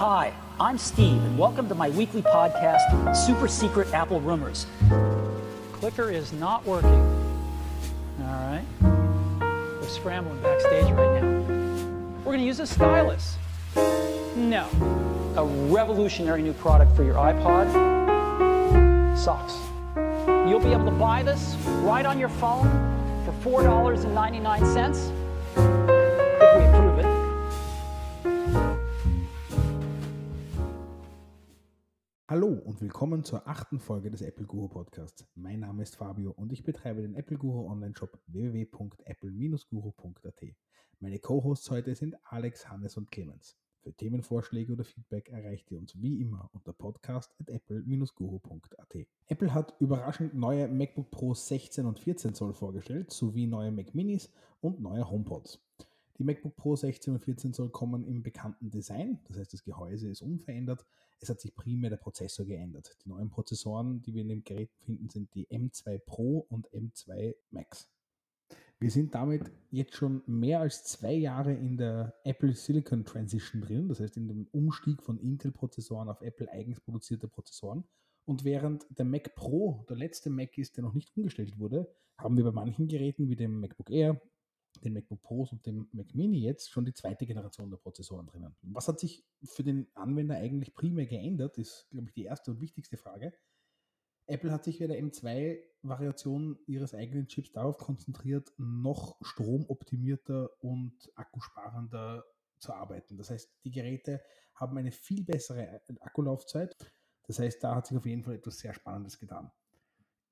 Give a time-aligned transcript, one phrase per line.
[0.00, 4.66] Hi, I'm Steve, and welcome to my weekly podcast, Super Secret Apple Rumors.
[5.72, 7.02] Clicker is not working.
[8.22, 8.64] All right.
[8.80, 11.28] We're scrambling backstage right now.
[12.20, 13.36] We're going to use a stylus.
[14.36, 14.70] No.
[15.36, 17.68] A revolutionary new product for your iPod
[19.18, 19.52] socks.
[20.48, 22.70] You'll be able to buy this right on your phone
[23.26, 25.19] for $4.99
[32.70, 35.26] und willkommen zur achten Folge des Apple Guru Podcasts.
[35.34, 40.44] Mein Name ist Fabio und ich betreibe den Apple Guru Online-Shop www.apple-guru.at.
[41.00, 43.56] Meine Co-Hosts heute sind Alex, Hannes und Clemens.
[43.80, 48.96] Für Themenvorschläge oder Feedback erreicht ihr uns wie immer unter podcast.apple-guru.at.
[49.26, 54.30] Apple hat überraschend neue MacBook Pro 16 und 14 Zoll vorgestellt, sowie neue Mac Minis
[54.60, 55.58] und neue HomePods.
[56.18, 60.08] Die MacBook Pro 16 und 14 Zoll kommen im bekannten Design, das heißt das Gehäuse
[60.08, 60.86] ist unverändert.
[61.20, 62.96] Es hat sich primär der Prozessor geändert.
[63.04, 67.34] Die neuen Prozessoren, die wir in dem Gerät finden, sind die M2 Pro und M2
[67.50, 67.90] Max.
[68.78, 73.88] Wir sind damit jetzt schon mehr als zwei Jahre in der Apple Silicon Transition drin,
[73.88, 77.84] das heißt in dem Umstieg von Intel-Prozessoren auf Apple eigens produzierte Prozessoren.
[78.24, 82.38] Und während der Mac Pro der letzte Mac ist, der noch nicht umgestellt wurde, haben
[82.38, 84.18] wir bei manchen Geräten wie dem MacBook Air,
[84.84, 88.54] den MacBook Pros und dem Mac Mini jetzt schon die zweite Generation der Prozessoren drinnen.
[88.62, 92.60] Was hat sich für den Anwender eigentlich primär geändert, ist, glaube ich, die erste und
[92.60, 93.32] wichtigste Frage.
[94.26, 102.24] Apple hat sich bei der M2-Variation ihres eigenen Chips darauf konzentriert, noch stromoptimierter und akkusparender
[102.60, 103.16] zu arbeiten.
[103.16, 104.22] Das heißt, die Geräte
[104.54, 106.76] haben eine viel bessere Akkulaufzeit.
[107.26, 109.50] Das heißt, da hat sich auf jeden Fall etwas sehr Spannendes getan.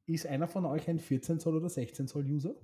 [0.06, 2.55] Ist einer von euch ein 14 Zoll oder 16 Zoll User?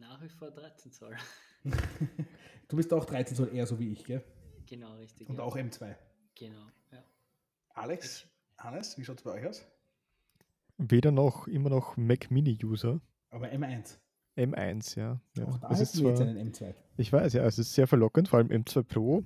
[0.00, 1.16] Nach wie vor 13 Zoll.
[2.68, 4.24] du bist auch 13 Zoll eher so wie ich, gell?
[4.66, 5.28] Genau, richtig.
[5.28, 5.42] Und ja.
[5.44, 5.94] auch M2.
[6.34, 7.02] Genau, ja.
[7.70, 8.26] Alex,
[8.58, 9.66] Hannes, wie schaut es bei euch aus?
[10.78, 13.00] Weder noch, immer noch Mac Mini-User.
[13.30, 13.98] Aber M1.
[14.36, 15.20] M1, ja.
[15.36, 15.44] ja.
[15.46, 16.74] Auch da Es ist wir jetzt zwar- einen M2.
[16.96, 19.24] Ich weiß, ja, es ist sehr verlockend, vor allem M2 Pro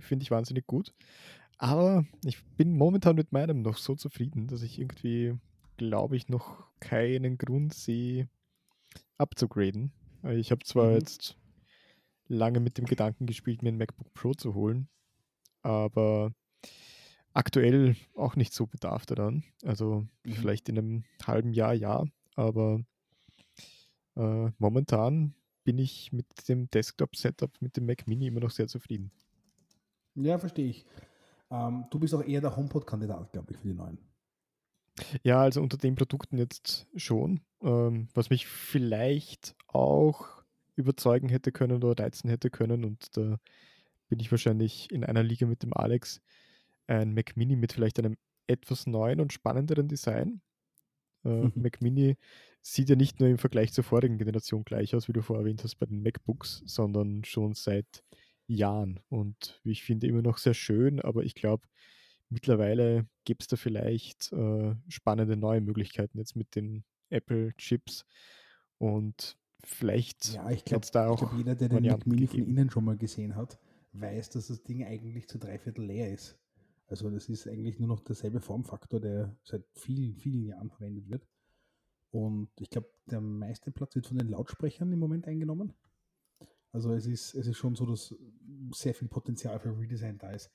[0.00, 0.94] finde ich wahnsinnig gut.
[1.58, 5.36] Aber ich bin momentan mit meinem noch so zufrieden, dass ich irgendwie,
[5.76, 8.28] glaube ich, noch keinen Grund sehe,
[9.18, 9.92] abzugraden.
[10.24, 10.94] Äh, Ich habe zwar Mhm.
[10.94, 11.36] jetzt
[12.28, 14.88] lange mit dem Gedanken gespielt, mir ein MacBook Pro zu holen,
[15.62, 16.32] aber
[17.32, 19.44] aktuell auch nicht so Bedarf daran.
[19.64, 20.34] Also Mhm.
[20.40, 22.04] vielleicht in einem halben Jahr ja,
[22.36, 22.82] aber
[24.16, 29.10] äh, momentan bin ich mit dem Desktop-Setup, mit dem Mac Mini immer noch sehr zufrieden.
[30.14, 30.86] Ja, verstehe ich.
[31.50, 33.98] Ähm, du bist auch eher der HomePod-Kandidat, glaube ich, für die neuen.
[35.22, 37.40] Ja, also unter den Produkten jetzt schon.
[37.62, 40.42] Ähm, was mich vielleicht auch
[40.76, 43.38] überzeugen hätte können oder reizen hätte können, und da
[44.08, 46.20] bin ich wahrscheinlich in einer Liga mit dem Alex,
[46.86, 48.16] ein Mac Mini mit vielleicht einem
[48.46, 50.40] etwas neuen und spannenderen Design.
[51.24, 52.16] Äh, Mac Mini
[52.62, 55.62] sieht ja nicht nur im Vergleich zur vorigen Generation gleich aus, wie du vorher erwähnt
[55.64, 58.02] hast, bei den MacBooks, sondern schon seit
[58.46, 59.00] Jahren.
[59.08, 61.66] Und wie ich finde, immer noch sehr schön, aber ich glaube,
[62.30, 68.04] mittlerweile gibt es da vielleicht äh, spannende neue Möglichkeiten jetzt mit den Apple-Chips.
[68.78, 72.70] Und vielleicht Ja, ich glaube, da auch glaub, jeder, der den Mac Mini von innen
[72.70, 73.58] schon mal gesehen hat,
[73.92, 76.38] weiß, dass das Ding eigentlich zu drei Viertel leer ist.
[76.86, 81.26] Also das ist eigentlich nur noch derselbe Formfaktor, der seit vielen, vielen Jahren verwendet wird.
[82.10, 85.72] Und ich glaube, der meiste Platz wird von den Lautsprechern im Moment eingenommen.
[86.72, 88.14] Also es ist, es ist schon so, dass
[88.72, 90.50] sehr viel Potenzial für Redesign da ist.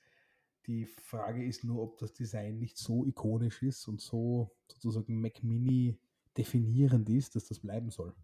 [0.66, 5.42] Die Frage ist nur, ob das Design nicht so ikonisch ist und so sozusagen Mac
[5.42, 5.98] Mini
[6.36, 8.14] definierend ist, dass das bleiben soll.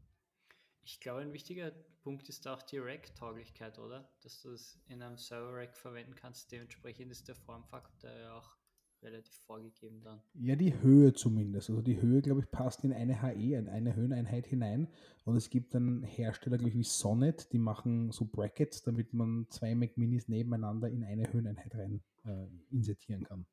[0.84, 1.70] Ich glaube, ein wichtiger
[2.02, 4.10] Punkt ist auch die Rack-Tauglichkeit, oder?
[4.22, 6.50] Dass du es in einem Server-Rack verwenden kannst.
[6.50, 8.56] Dementsprechend ist der Formfaktor ja auch
[9.02, 10.20] relativ vorgegeben dann.
[10.34, 11.70] Ja, die Höhe zumindest.
[11.70, 14.88] Also die Höhe, glaube ich, passt in eine HE, in eine Höheneinheit hinein.
[15.24, 19.46] Und es gibt dann Hersteller, glaube ich, wie Sonnet, die machen so Brackets, damit man
[19.50, 23.46] zwei Mac Minis nebeneinander in eine Höheneinheit rein äh, insertieren kann.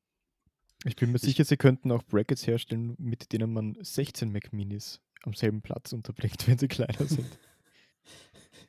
[0.85, 5.01] Ich bin mir sicher, sie könnten auch Brackets herstellen, mit denen man 16 Mac Minis
[5.23, 7.27] am selben Platz unterbringt, wenn sie kleiner sind.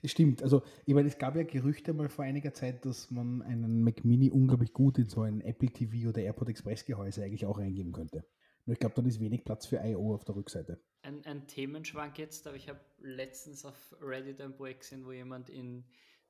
[0.04, 3.84] Stimmt, also ich meine, es gab ja Gerüchte mal vor einiger Zeit, dass man einen
[3.84, 7.58] Mac Mini unglaublich gut in so ein Apple TV oder AirPod Express Gehäuse eigentlich auch
[7.58, 8.24] reingeben könnte.
[8.64, 10.14] Nur ich glaube, dann ist wenig Platz für I.O.
[10.14, 10.80] auf der Rückseite.
[11.02, 15.50] Ein, ein Themenschwank jetzt, aber ich habe letztens auf Reddit ein Projekt gesehen, wo jemand
[15.50, 15.84] in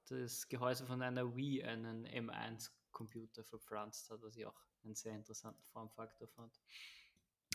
[0.08, 5.62] das Gehäuse von einer Wii einen M1-Computer verpflanzt hat, was ich auch einen sehr interessanten
[5.72, 6.52] Formfaktor fand.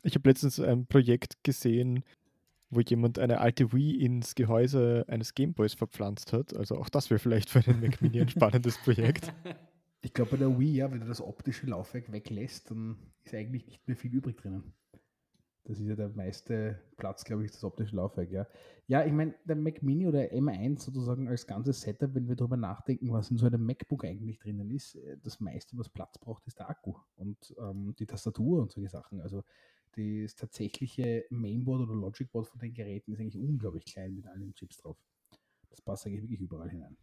[0.03, 2.03] Ich habe letztens ein Projekt gesehen,
[2.69, 6.55] wo jemand eine alte Wii ins Gehäuse eines Gameboys verpflanzt hat.
[6.55, 9.33] Also auch das wäre vielleicht für einen Mac Mini ein spannendes Projekt.
[10.01, 13.65] Ich glaube, bei der Wii, ja, wenn du das optische Laufwerk weglässt, dann ist eigentlich
[13.65, 14.71] nicht mehr viel übrig drinnen.
[15.63, 18.45] Das ist ja der meiste Platz, glaube ich, das optische Laufwerk, ja.
[18.85, 22.55] Ja, ich meine, der Mac Mini oder M1 sozusagen als ganzes Setup, wenn wir darüber
[22.55, 26.45] nachdenken, was in so einem MacBook eigentlich drinnen ist, äh, das meiste, was Platz braucht,
[26.45, 29.21] ist der Akku und ähm, die Tastatur und solche Sachen.
[29.21, 29.43] Also
[29.95, 34.77] das tatsächliche Mainboard oder Logicboard von den Geräten ist eigentlich unglaublich klein mit allen Chips
[34.77, 34.97] drauf.
[35.69, 36.97] Das passt eigentlich wirklich überall hinein.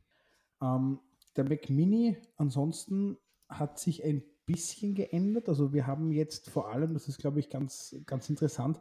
[0.63, 1.01] Ähm,
[1.37, 3.19] der Mac Mini ansonsten
[3.49, 5.49] hat sich ein bisschen geändert.
[5.49, 8.81] Also wir haben jetzt vor allem, das ist glaube ich ganz, ganz interessant,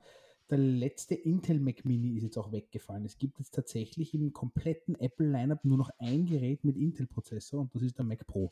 [0.50, 3.06] der letzte Intel Mac Mini ist jetzt auch weggefallen.
[3.06, 7.74] Es gibt jetzt tatsächlich im kompletten Apple Lineup nur noch ein Gerät mit Intel-Prozessor und
[7.74, 8.52] das ist der Mac Pro.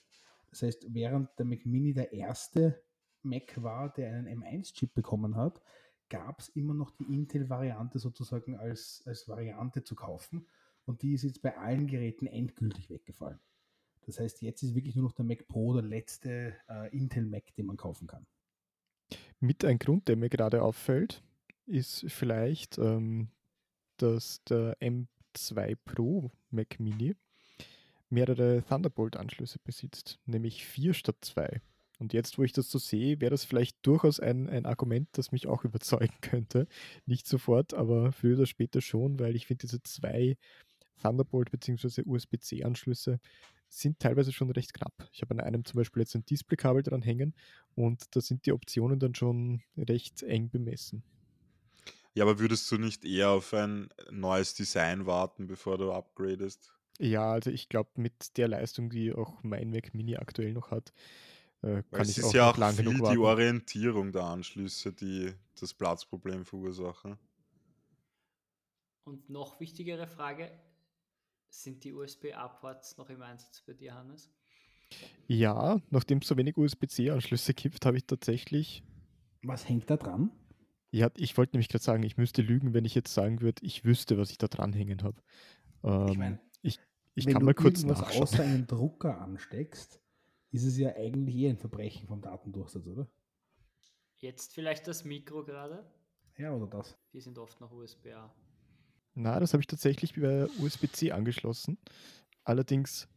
[0.50, 2.82] Das heißt, während der Mac Mini der erste
[3.24, 5.62] Mac war, der einen M1-Chip bekommen hat,
[6.10, 10.48] gab es immer noch die Intel-Variante sozusagen als, als Variante zu kaufen.
[10.86, 13.39] Und die ist jetzt bei allen Geräten endgültig weggefallen.
[14.06, 17.54] Das heißt, jetzt ist wirklich nur noch der Mac Pro der letzte äh, Intel Mac,
[17.56, 18.25] den man kaufen kann.
[19.39, 21.24] Mit ein Grund, der mir gerade auffällt,
[21.66, 23.30] ist vielleicht, ähm,
[23.98, 27.16] dass der M2 Pro Mac Mini
[28.10, 31.62] mehrere Thunderbolt-Anschlüsse besitzt, nämlich vier statt zwei.
[32.00, 35.31] Und jetzt, wo ich das so sehe, wäre das vielleicht durchaus ein, ein Argument, das
[35.31, 36.68] mich auch überzeugen könnte.
[37.06, 40.38] Nicht sofort, aber früher oder später schon, weil ich finde, diese zwei
[41.01, 42.04] Thunderbolt- bzw.
[42.06, 43.19] USB-C-Anschlüsse
[43.69, 45.07] sind teilweise schon recht knapp.
[45.13, 47.36] Ich habe an einem zum Beispiel jetzt ein Displaykabel dran hängen
[47.75, 51.04] und da sind die Optionen dann schon recht eng bemessen.
[52.13, 56.74] Ja, aber würdest du nicht eher auf ein neues Design warten, bevor du upgradest?
[57.00, 60.92] Ja, also ich glaube, mit der Leistung, die auch mein Mac Mini aktuell noch hat,
[61.62, 63.18] äh, kann es ich ist auch ja auch lang viel genug die.
[63.18, 67.18] Orientierung der Anschlüsse, die das Platzproblem verursachen.
[69.04, 70.52] Und noch wichtigere Frage,
[71.50, 74.32] sind die USB-A-Ports noch im Einsatz bei dir, Hannes?
[75.28, 78.84] Ja, nachdem es so wenig USB-C-Anschlüsse gibt, habe ich tatsächlich.
[79.44, 80.32] Was hängt da dran?
[80.92, 83.86] Ja, ich wollte nämlich gerade sagen, ich müsste lügen, wenn ich jetzt sagen würde, ich
[83.86, 85.22] wüsste, was ich da dranhängen habe.
[85.84, 86.80] Ähm, Ich meine, ich,
[87.16, 88.24] ich wenn kann du mal kurz irgendwas nachschauen.
[88.24, 90.02] außer einen Drucker ansteckst,
[90.51, 93.07] ist es ja eigentlich eher ein Verbrechen vom Datendurchsatz, oder?
[94.18, 95.86] Jetzt vielleicht das Mikro gerade.
[96.38, 96.98] Ja, oder das?
[97.13, 98.34] Die sind oft noch USB-A.
[99.16, 101.78] Na, das habe ich tatsächlich über USB-C angeschlossen.
[102.44, 103.07] Allerdings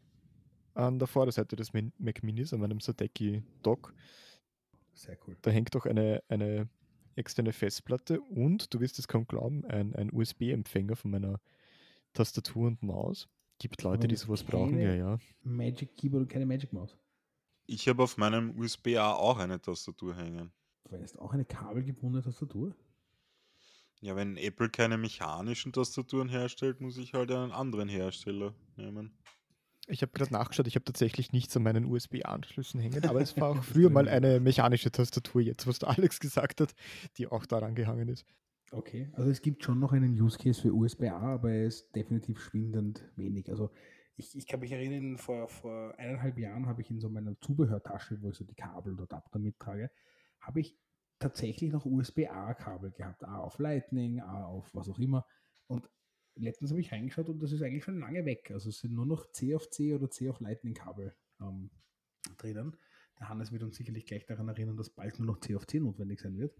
[0.75, 3.95] an der Vorderseite des Mac Minis, an meinem Sadeki Dock.
[4.95, 5.37] Sehr cool.
[5.43, 6.69] Da hängt auch eine, eine
[7.15, 11.41] externe Festplatte und, du wirst es kaum glauben, ein, ein USB-Empfänger von meiner
[12.13, 13.29] Tastatur und Maus.
[13.59, 15.19] Gibt Leute, die sowas brauchen, ja, ja.
[15.43, 16.97] Magic Keyboard und keine Magic Maus.
[17.73, 20.53] Ich habe auf meinem USB-A auch eine Tastatur hängen.
[20.83, 22.77] Du verwendest auch eine kabelgebundene Tastatur?
[24.03, 29.17] Ja, wenn Apple keine mechanischen Tastaturen herstellt, muss ich halt einen anderen Hersteller nehmen.
[29.87, 33.49] Ich habe gerade nachgeschaut, ich habe tatsächlich nichts an meinen USB-Anschlüssen hängen, aber es war
[33.49, 36.75] auch früher mal eine mechanische Tastatur, jetzt was der Alex gesagt hat,
[37.17, 38.27] die auch daran gehangen ist.
[38.71, 42.39] Okay, also es gibt schon noch einen Use Case für USB-A, aber er ist definitiv
[42.39, 43.49] schwindend wenig.
[43.49, 43.71] Also
[44.23, 48.21] ich, ich kann mich erinnern, vor, vor eineinhalb Jahren habe ich in so meiner Zubehörtasche,
[48.23, 49.91] wo ich so die Kabel und Adapter mittrage,
[50.41, 50.79] habe ich
[51.19, 53.25] tatsächlich noch USB-A-Kabel gehabt.
[53.25, 55.27] A auf Lightning, A auf was auch immer.
[55.67, 55.89] Und
[56.37, 58.51] letztens habe ich reingeschaut und das ist eigentlich schon lange weg.
[58.53, 61.71] Also es sind nur noch C auf C oder C auf Lightning Kabel ähm,
[62.39, 62.77] drinnen.
[63.19, 65.81] Der Hannes wird uns sicherlich gleich daran erinnern, dass bald nur noch C auf C
[65.81, 66.57] notwendig sein wird.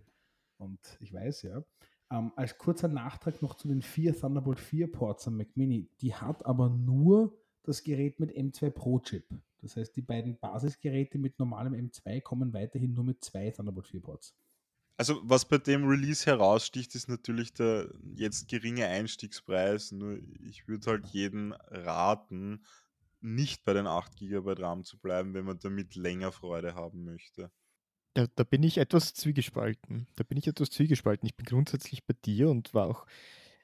[0.59, 1.65] Und ich weiß, ja.
[2.11, 5.91] Ähm, als kurzer Nachtrag noch zu den vier Thunderbolt 4 Ports am Mac Mini.
[6.01, 9.25] Die hat aber nur das Gerät mit M2 Pro Chip.
[9.61, 14.01] Das heißt, die beiden Basisgeräte mit normalem M2 kommen weiterhin nur mit zwei Thunderbolt 4
[14.01, 14.35] Ports.
[14.97, 19.93] Also, was bei dem Release heraussticht, ist natürlich der jetzt geringe Einstiegspreis.
[19.93, 22.65] Nur ich würde halt jeden raten,
[23.21, 27.51] nicht bei den 8 GB RAM zu bleiben, wenn man damit länger Freude haben möchte.
[28.15, 30.07] Da, da bin ich etwas zwiegespalten.
[30.17, 31.27] Da bin ich etwas zwiegespalten.
[31.27, 33.07] Ich bin grundsätzlich bei dir und war auch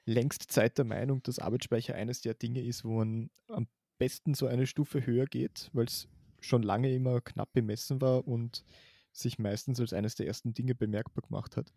[0.06, 4.46] längst Zeit der Meinung, dass Arbeitsspeicher eines der Dinge ist, wo man am besten so
[4.46, 6.08] eine Stufe höher geht, weil es
[6.40, 8.64] schon lange immer knapp bemessen war und
[9.12, 11.72] sich meistens als eines der ersten Dinge bemerkbar gemacht hat.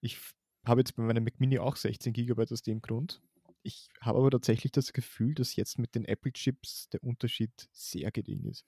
[0.00, 0.18] Ich
[0.66, 3.22] habe jetzt bei meinem Mac Mini auch 16 GB aus dem Grund.
[3.62, 8.44] Ich habe aber tatsächlich das Gefühl, dass jetzt mit den Apple-Chips der Unterschied sehr gering
[8.44, 8.66] ist.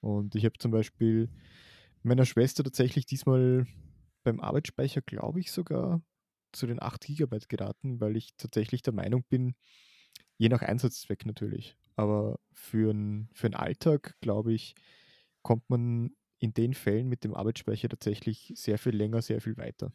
[0.00, 1.30] Und ich habe zum Beispiel
[2.02, 3.66] meiner Schwester tatsächlich diesmal
[4.22, 6.02] beim Arbeitsspeicher, glaube ich, sogar
[6.52, 9.54] zu den 8 GB geraten, weil ich tatsächlich der Meinung bin,
[10.36, 14.74] je nach Einsatzzweck natürlich, aber für, n, für den Alltag, glaube ich,
[15.42, 19.92] kommt man in den Fällen mit dem Arbeitsspeicher tatsächlich sehr viel länger, sehr viel weiter.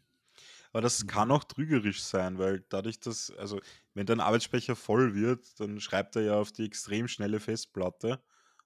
[0.71, 3.59] Aber das kann auch trügerisch sein, weil dadurch, dass, also
[3.93, 8.21] wenn dein Arbeitsspeicher voll wird, dann schreibt er ja auf die extrem schnelle Festplatte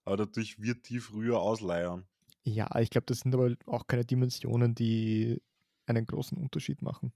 [0.05, 2.05] aber dadurch wird die früher ausleiern.
[2.43, 5.41] Ja, ich glaube, das sind aber auch keine Dimensionen, die
[5.85, 7.13] einen großen Unterschied machen.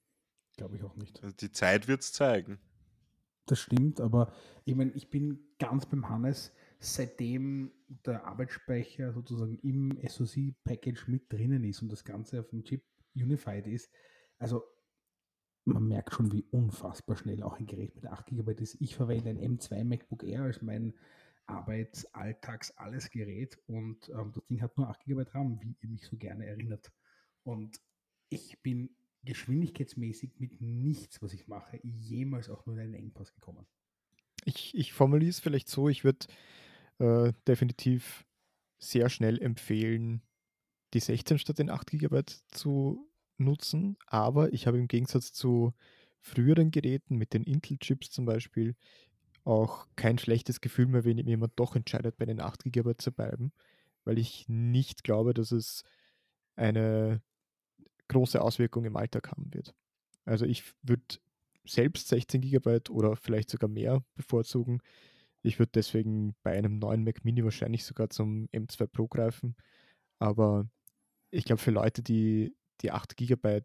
[0.56, 1.22] Glaube ich auch nicht.
[1.22, 2.60] Also die Zeit wird es zeigen.
[3.48, 4.34] Das stimmt, aber
[4.66, 7.72] ich meine, ich bin ganz beim Hannes, seitdem
[8.06, 12.84] der Arbeitsspeicher sozusagen im SoC-Package mit drinnen ist und das Ganze auf dem Chip
[13.16, 13.90] unified ist.
[14.38, 14.64] Also
[15.64, 18.82] man merkt schon, wie unfassbar schnell auch ein Gerät mit 8 GB ist.
[18.82, 20.94] Ich verwende ein M2 MacBook Air als mein
[21.46, 25.90] Arbeits-, Alltags-, alles Gerät und ähm, das Ding hat nur 8 GB RAM, wie ihr
[25.90, 26.92] mich so gerne erinnert.
[27.44, 27.80] Und
[28.28, 28.90] ich bin
[29.24, 33.66] geschwindigkeitsmäßig mit nichts, was ich mache, jemals auch nur in einen Engpass gekommen.
[34.46, 36.28] Ich, ich formuliere es vielleicht so, ich würde
[37.00, 38.26] äh, definitiv
[38.80, 40.22] sehr schnell empfehlen,
[40.94, 45.74] die 16 statt den 8 GB zu nutzen, aber ich habe im Gegensatz zu
[46.22, 48.76] früheren Geräten mit den Intel-Chips zum Beispiel
[49.44, 53.54] auch kein schlechtes Gefühl mehr, wenn jemand doch entscheidet, bei den 8 GB zu bleiben,
[54.04, 55.84] weil ich nicht glaube, dass es
[56.56, 57.22] eine
[58.08, 59.74] große Auswirkung im Alltag haben wird.
[60.26, 61.04] Also ich würde
[61.66, 64.82] selbst 16 GB oder vielleicht sogar mehr bevorzugen.
[65.42, 69.56] Ich würde deswegen bei einem neuen Mac Mini wahrscheinlich sogar zum M2 Pro greifen.
[70.20, 70.68] Aber
[71.32, 73.62] ich glaube, für Leute, die die 8 GB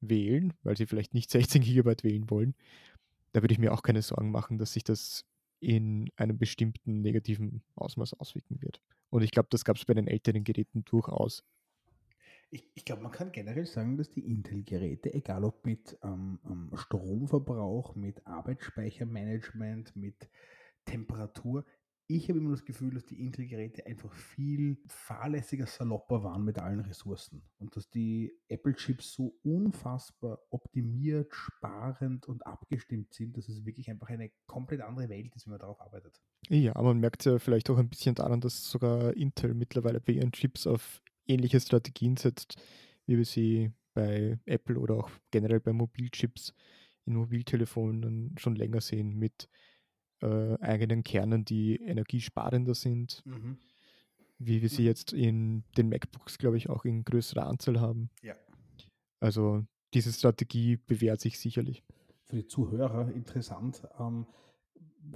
[0.00, 2.54] wählen, weil sie vielleicht nicht 16 GB wählen wollen,
[3.32, 5.24] da würde ich mir auch keine Sorgen machen, dass sich das
[5.60, 8.80] in einem bestimmten negativen Ausmaß auswirken wird.
[9.10, 11.42] Und ich glaube, das gab es bei den älteren Geräten durchaus.
[12.50, 16.70] Ich, ich glaube, man kann generell sagen, dass die Intel-Geräte, egal ob mit ähm, ähm,
[16.74, 20.30] Stromverbrauch, mit Arbeitsspeichermanagement, mit
[20.84, 21.64] Temperatur,
[22.08, 26.80] ich habe immer das Gefühl, dass die Intel-Geräte einfach viel fahrlässiger, salopper waren mit allen
[26.80, 27.42] Ressourcen.
[27.58, 34.08] Und dass die Apple-Chips so unfassbar optimiert, sparend und abgestimmt sind, dass es wirklich einfach
[34.08, 36.22] eine komplett andere Welt ist, wenn man darauf arbeitet.
[36.48, 40.30] Ja, man merkt ja vielleicht auch ein bisschen daran, dass sogar Intel mittlerweile bei ihren
[40.30, 42.56] Chips auf ähnliche Strategien setzt,
[43.06, 46.52] wie wir sie bei Apple oder auch generell bei Mobilchips
[47.06, 49.48] in Mobiltelefonen schon länger sehen mit
[50.20, 53.58] äh, eigenen Kernen, die energiesparender sind, mhm.
[54.38, 54.88] wie wir sie mhm.
[54.88, 58.10] jetzt in den MacBooks, glaube ich, auch in größerer Anzahl haben.
[58.22, 58.34] Ja.
[59.20, 59.64] Also
[59.94, 61.82] diese Strategie bewährt sich sicherlich.
[62.24, 63.82] Für die Zuhörer interessant.
[63.98, 64.26] Ähm,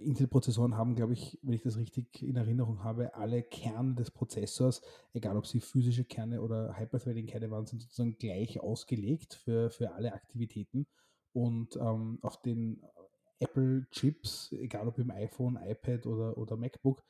[0.01, 4.83] Intel-Prozessoren haben, glaube ich, wenn ich das richtig in Erinnerung habe, alle Kerne des Prozessors,
[5.13, 10.13] egal ob sie physische Kerne oder Hyperthreading-Kerne waren, sind sozusagen gleich ausgelegt für, für alle
[10.13, 10.87] Aktivitäten.
[11.33, 12.83] Und ähm, auf den
[13.39, 17.03] Apple-Chips, egal ob im iPhone, iPad oder, oder MacBook,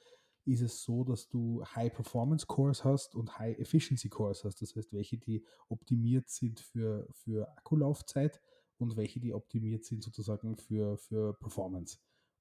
[0.44, 4.62] ist es so, dass du High-Performance-Cores hast und High-Efficiency-Cores hast.
[4.62, 8.40] Das heißt, welche, die optimiert sind für, für Akkulaufzeit
[8.78, 11.98] und welche, die optimiert sind sozusagen für, für Performance.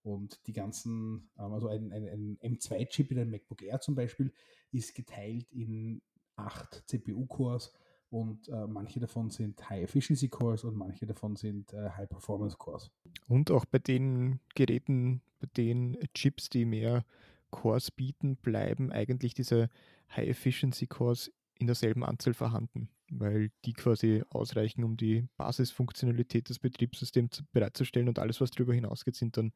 [0.10, 4.34] Und die ganzen, ähm, also ein, ein, ein M2-Chip in einem MacBook Air zum Beispiel,
[4.72, 6.02] ist geteilt in
[6.36, 7.74] acht CPU-Cores
[8.10, 12.92] und äh, manche davon sind High-Efficiency-Cores und manche davon sind äh, High-Performance-Cores.
[13.28, 17.06] Und auch bei den Geräten, bei den Chips, die mehr
[17.52, 19.70] Cores bieten, bleiben eigentlich diese
[20.16, 28.08] High-Efficiency-Cores in derselben Anzahl vorhanden, weil die quasi ausreichen, um die Basisfunktionalität des Betriebssystems bereitzustellen
[28.08, 29.54] und alles, was darüber hinausgeht, sind dann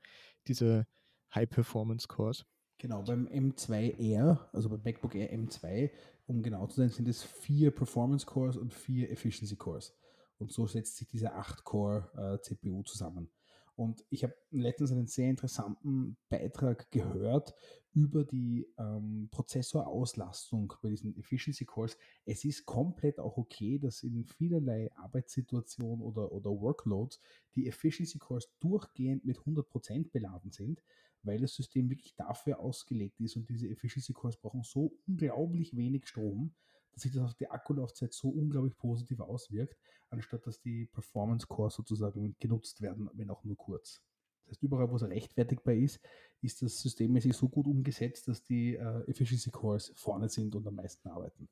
[0.47, 0.85] diese
[1.33, 2.45] High-Performance-Cores.
[2.77, 5.91] Genau, beim M2R, also beim MacBook Air M2,
[6.25, 9.93] um genau zu sein, sind es vier Performance Cores und vier Efficiency Cores.
[10.37, 13.29] Und so setzt sich diese 8-Core-CPU äh, zusammen.
[13.75, 17.55] Und ich habe letztens einen sehr interessanten Beitrag gehört
[17.93, 21.97] über die ähm, Prozessorauslastung bei diesen Efficiency Cores.
[22.25, 27.19] Es ist komplett auch okay, dass in vielerlei Arbeitssituationen oder, oder Workloads
[27.55, 30.83] die Efficiency Cores durchgehend mit 100% beladen sind,
[31.23, 36.07] weil das System wirklich dafür ausgelegt ist und diese Efficiency Cores brauchen so unglaublich wenig
[36.07, 36.53] Strom,
[36.93, 39.77] dass sich das auf die Akkulaufzeit so unglaublich positiv auswirkt,
[40.09, 44.01] anstatt dass die Performance Cores sozusagen genutzt werden, wenn auch nur kurz.
[44.45, 45.99] Das heißt, überall, wo es rechtfertigbar ist,
[46.41, 50.75] ist das systemmäßig so gut umgesetzt, dass die äh, Efficiency Cores vorne sind und am
[50.75, 51.47] meisten arbeiten.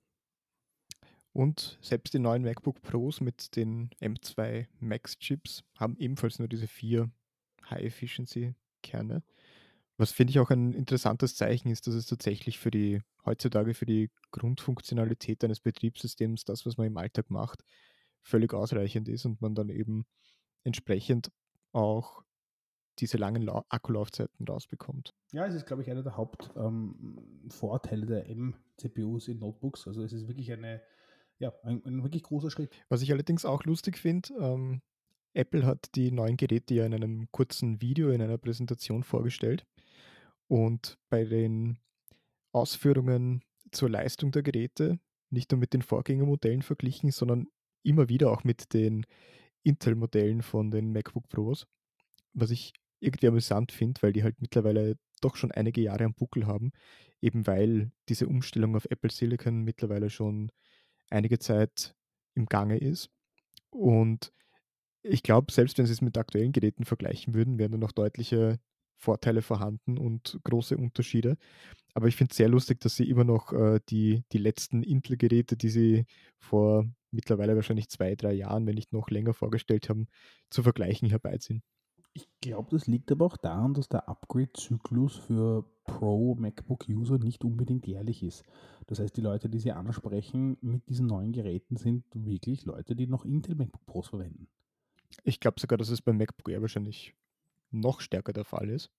[1.33, 6.67] Und selbst die neuen MacBook Pros mit den M2 Max Chips haben ebenfalls nur diese
[6.67, 7.10] vier
[7.69, 9.24] High Efficiency Kerne.
[10.01, 13.86] Was finde ich auch ein interessantes Zeichen ist, dass es tatsächlich für die heutzutage für
[13.86, 17.63] die Grundfunktionalität eines Betriebssystems, das, was man im Alltag macht,
[18.24, 20.08] völlig ausreichend ist und man dann eben
[20.63, 21.31] entsprechend
[21.72, 22.24] auch
[22.98, 25.13] diese langen La Akkulaufzeiten rausbekommt.
[25.34, 29.86] Ja, es ist, glaube ich, einer der Hauptvorteile ähm, der M-CPUs in Notebooks.
[29.86, 30.81] Also es ist wirklich eine,
[31.38, 32.72] ja, ein, ein wirklich großer Schritt.
[32.89, 34.81] Was ich allerdings auch lustig finde, ähm,
[35.36, 39.63] Apple hat die neuen Geräte ja in einem kurzen Video, in einer Präsentation vorgestellt.
[40.51, 41.79] Und bei den
[42.51, 43.41] Ausführungen
[43.72, 47.48] zur Leistung der Geräte, nicht nur mit den Vorgängermodellen verglichen, sondern
[47.84, 49.05] immer wieder auch mit den
[49.63, 51.67] Intel-Modellen von den MacBook Pros,
[52.34, 56.48] was ich irgendwie amüsant finde, weil die halt mittlerweile doch schon einige Jahre am Buckel
[56.48, 56.74] haben,
[57.22, 60.51] eben weil diese Umstellung auf Apple Silicon mittlerweile schon
[61.10, 61.96] einige Zeit
[62.34, 63.10] im Gange ist.
[63.70, 64.34] Und
[65.01, 68.60] ich glaube, selbst wenn sie es mit aktuellen Geräten vergleichen würden, wären da noch deutliche
[69.01, 71.38] Vorteile vorhanden und große Unterschiede.
[71.93, 75.58] Aber ich finde es sehr lustig, dass sie immer noch äh, die, die letzten Intel-Geräte,
[75.58, 76.05] die sie
[76.39, 80.08] vor mittlerweile wahrscheinlich zwei, drei Jahren, wenn nicht noch länger vorgestellt haben,
[80.50, 81.63] zu vergleichen herbeiziehen.
[82.13, 88.22] Ich glaube, das liegt aber auch daran, dass der Upgrade-Zyklus für Pro-MacBook-User nicht unbedingt jährlich
[88.22, 88.43] ist.
[88.88, 93.08] Das heißt, die Leute, die sie ansprechen mit diesen neuen Geräten, sind wirklich Leute, die
[93.08, 94.48] noch Intel MacBook Pros verwenden.
[95.24, 97.15] Ich glaube sogar, dass es beim MacBook Air wahrscheinlich
[97.72, 98.92] noch stärker der Fall ist.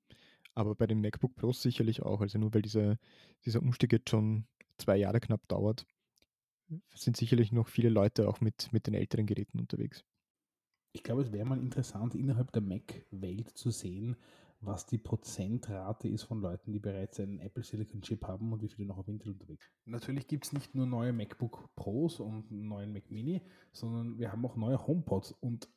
[0.55, 2.21] Aber bei den MacBook Pros sicherlich auch.
[2.21, 2.99] Also nur weil dieser,
[3.45, 4.47] dieser Umstieg jetzt schon
[4.79, 5.87] zwei Jahre knapp dauert,
[6.95, 10.05] sind sicherlich noch viele Leute auch mit, mit den älteren Geräten unterwegs.
[10.93, 14.17] Ich glaube, es wäre mal interessant, innerhalb der Mac-Welt zu sehen,
[14.61, 18.69] was die Prozentrate ist von Leuten, die bereits einen Apple Silicon Chip haben und wie
[18.69, 19.93] viele noch auf Intel unterwegs sind.
[19.93, 24.31] Natürlich gibt es nicht nur neue MacBook Pros und einen neuen Mac Mini, sondern wir
[24.31, 25.33] haben auch neue HomePods.
[25.33, 25.69] Und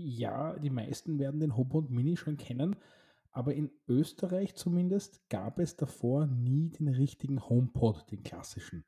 [0.00, 2.76] ja, die meisten werden den HomePod Mini schon kennen,
[3.32, 8.84] aber in Österreich zumindest gab es davor nie den richtigen HomePod, den klassischen.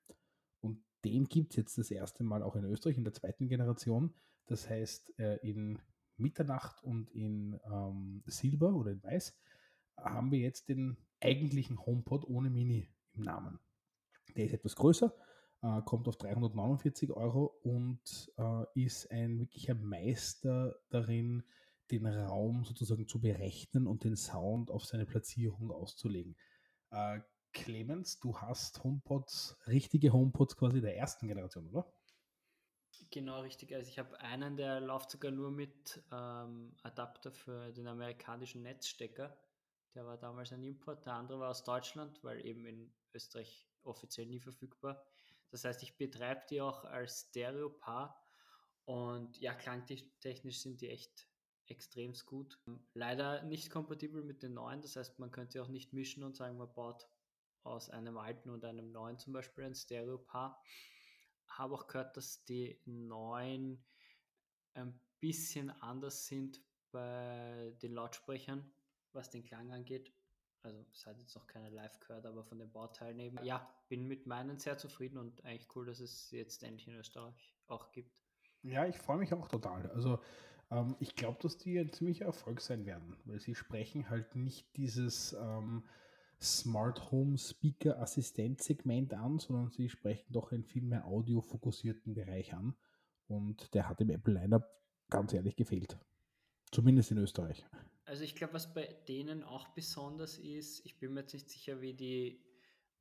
[0.60, 4.14] Und den gibt es jetzt das erste Mal auch in Österreich in der zweiten Generation.
[4.46, 5.78] Das heißt, äh, in
[6.16, 9.36] Mitternacht und in ähm, Silber oder in Weiß
[9.96, 13.60] haben wir jetzt den eigentlichen HomePod ohne Mini im Namen.
[14.36, 15.14] Der ist etwas größer,
[15.62, 21.44] äh, kommt auf 349 Euro und äh, ist ein wirklicher Meister darin,
[21.90, 26.36] den Raum sozusagen zu berechnen und den Sound auf seine Platzierung auszulegen.
[26.90, 27.20] Äh,
[27.52, 31.92] Clemens, du hast HomePods, richtige HomePods quasi der ersten Generation, oder?
[33.10, 33.74] Genau, richtig.
[33.74, 39.36] Also ich habe einen, der läuft sogar nur mit ähm, Adapter für den amerikanischen Netzstecker.
[39.94, 41.04] Der war damals ein Import.
[41.04, 45.04] Der andere war aus Deutschland, weil eben in Österreich offiziell nie verfügbar.
[45.52, 48.20] Das heißt, ich betreibe die auch als Stereo-Paar.
[48.84, 51.28] Und ja, klangtechnisch sind die echt
[51.66, 52.58] extrem gut.
[52.94, 54.82] Leider nicht kompatibel mit den neuen.
[54.82, 57.06] Das heißt, man könnte auch nicht mischen und sagen, man baut
[57.62, 60.60] aus einem alten und einem neuen zum Beispiel ein Stereo-Paar
[61.58, 63.84] habe auch gehört, dass die neuen
[64.74, 66.60] ein bisschen anders sind
[66.90, 68.72] bei den Lautsprechern,
[69.12, 70.12] was den Klang angeht.
[70.64, 73.42] Also es hat jetzt noch keine live gehört, aber von den Bauteilen eben.
[73.44, 77.54] Ja, bin mit meinen sehr zufrieden und eigentlich cool, dass es jetzt endlich in Österreich
[77.66, 78.12] auch gibt.
[78.62, 79.90] Ja, ich freue mich auch total.
[79.90, 80.20] Also
[80.70, 84.76] ähm, ich glaube, dass die ein ziemlicher Erfolg sein werden, weil sie sprechen halt nicht
[84.76, 85.84] dieses ähm,
[86.40, 92.54] Smart Home Speaker Assistent Segment an, sondern sie sprechen doch einen viel mehr audiofokussierten Bereich
[92.54, 92.74] an.
[93.28, 94.68] Und der hat im Apple Lineup
[95.08, 95.98] ganz ehrlich gefehlt.
[96.70, 97.64] Zumindest in Österreich.
[98.04, 101.80] Also ich glaube, was bei denen auch besonders ist, ich bin mir jetzt nicht sicher,
[101.80, 102.44] wie die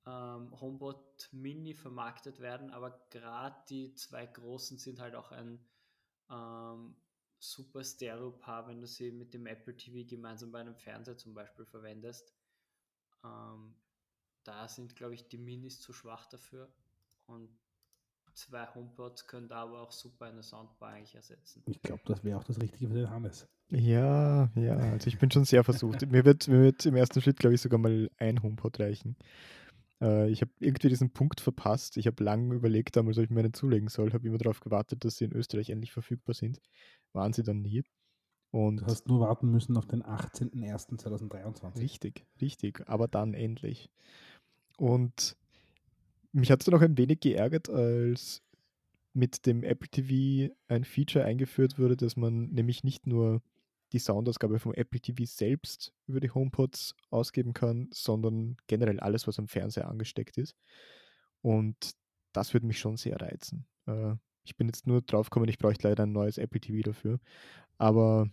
[0.05, 5.65] ähm, HomePod Mini vermarktet werden, aber gerade die zwei großen sind halt auch ein
[6.29, 6.95] ähm,
[7.39, 11.65] super Stereo-Paar, wenn du sie mit dem Apple TV gemeinsam bei einem Fernseher zum Beispiel
[11.65, 12.33] verwendest.
[13.23, 13.75] Ähm,
[14.43, 16.71] da sind, glaube ich, die Minis zu schwach dafür.
[17.25, 17.49] Und
[18.33, 21.63] zwei HomePods können da aber auch super eine Soundbar eigentlich ersetzen.
[21.65, 23.47] Ich glaube, das wäre auch das Richtige für den Hannes.
[23.69, 26.01] Ja, ja, also ich bin schon sehr versucht.
[26.11, 29.15] mir, wird, mir wird im ersten Schritt, glaube ich, sogar mal ein HomePod reichen.
[30.01, 31.97] Äh, ich habe irgendwie diesen Punkt verpasst.
[31.97, 34.11] Ich habe lange überlegt, damals, ob ich mir einen zulegen soll.
[34.13, 36.59] Habe immer darauf gewartet, dass sie in Österreich endlich verfügbar sind.
[37.13, 37.83] Waren sie dann nie.
[38.51, 41.79] Und du hast nur warten müssen auf den 18.01.2023.
[41.79, 43.89] Richtig, richtig, aber dann endlich.
[44.77, 45.37] Und
[46.31, 48.41] mich hat es auch ein wenig geärgert, als
[49.13, 53.41] mit dem Apple TV ein Feature eingeführt wurde, dass man nämlich nicht nur
[53.91, 59.37] die Soundausgabe vom Apple TV selbst über die HomePods ausgeben kann, sondern generell alles, was
[59.37, 60.55] am Fernseher angesteckt ist.
[61.41, 61.91] Und
[62.31, 63.65] das würde mich schon sehr reizen.
[63.87, 67.19] Äh, ich bin jetzt nur drauf gekommen, ich bräuchte leider ein neues Apple TV dafür.
[67.77, 68.29] Aber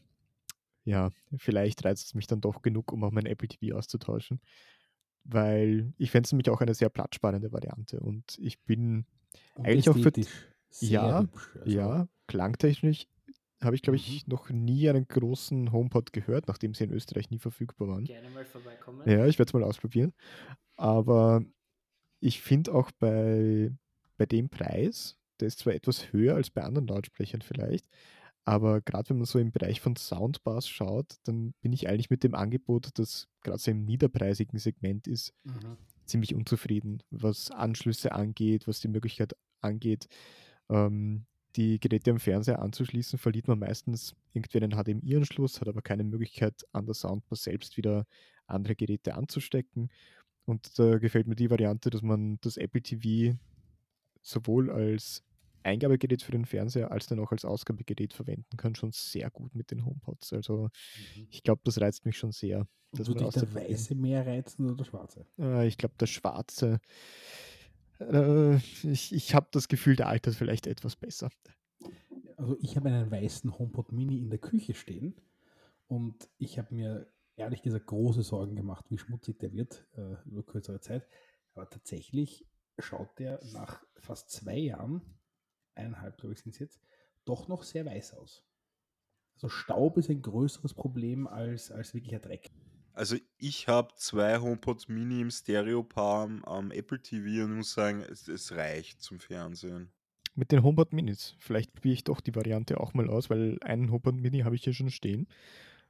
[0.85, 4.41] ja, vielleicht reizt es mich dann doch genug, um auch mein Apple TV auszutauschen.
[5.31, 8.01] Weil ich fände es nämlich auch eine sehr platzspannende Variante.
[8.01, 9.05] Und ich bin
[9.55, 10.13] und eigentlich auch für.
[10.81, 11.71] Ja, hübsch, also.
[11.71, 13.07] ja, klangtechnisch
[13.63, 14.33] habe ich, glaube ich, mhm.
[14.33, 18.05] noch nie einen großen HomePod gehört, nachdem sie in Österreich nie verfügbar waren.
[18.05, 19.09] Gerne mal vorbeikommen.
[19.09, 20.13] Ja, ich werde es mal ausprobieren.
[20.77, 21.43] Aber
[22.21, 23.73] ich finde auch bei,
[24.17, 27.87] bei dem Preis, der ist zwar etwas höher als bei anderen Lautsprechern vielleicht,
[28.49, 32.25] aber gerade wenn man so im Bereich von Soundbars schaut, dann bin ich eigentlich mit
[32.25, 35.77] dem Angebot, das gerade so im niederpreisigen Segment ist, mhm.
[36.07, 40.09] ziemlich unzufrieden, was Anschlüsse angeht, was die Möglichkeit angeht,
[40.71, 46.05] ähm, die Geräte am Fernseher anzuschließen, verliert man meistens irgendwie einen HDMI-Anschluss, hat aber keine
[46.05, 48.07] Möglichkeit, an der Soundbar selbst wieder
[48.47, 49.91] andere Geräte anzustecken.
[50.47, 53.37] Und da gefällt mir die Variante, dass man das Apple TV
[54.23, 55.23] sowohl als
[55.69, 59.71] Eingabegerät für den Fernseher als dann auch als Ausgabegerät verwenden kann, schon sehr gut mit
[59.71, 60.33] den HomePods.
[60.33, 60.69] Also
[61.17, 61.29] mhm.
[61.31, 62.67] ich glaube, das reizt mich schon sehr.
[62.93, 65.27] Dass Würde dich der weiße mehr reizen oder der schwarze?
[65.39, 66.81] Äh, ich glaube, der schwarze.
[68.01, 71.31] Äh, ich ich habe das Gefühl, der altert vielleicht etwas besser.
[72.37, 75.21] Also ich habe einen weißen HomePod Mini in der Küche stehen
[75.87, 80.43] und ich habe mir ehrlich gesagt große Sorgen gemacht, wie schmutzig der wird äh, über
[80.43, 81.07] kürzere Zeit.
[81.55, 82.47] Aber tatsächlich
[82.79, 85.03] schaut der nach fast zwei Jahren
[85.79, 86.81] eineinhalb, glaube ich, sind es jetzt,
[87.25, 88.45] doch noch sehr weiß aus.
[89.35, 92.51] Also Staub ist ein größeres Problem als, als wirklicher Dreck.
[92.93, 98.01] Also ich habe zwei HomePods Mini im Stereo-Paar am, am Apple TV und muss sagen,
[98.01, 99.93] es, es, reicht zum Fernsehen.
[100.35, 101.37] Mit den HomePod Minis.
[101.39, 104.65] Vielleicht probiere ich doch die Variante auch mal aus, weil einen HomePod Mini habe ich
[104.65, 105.29] hier schon stehen.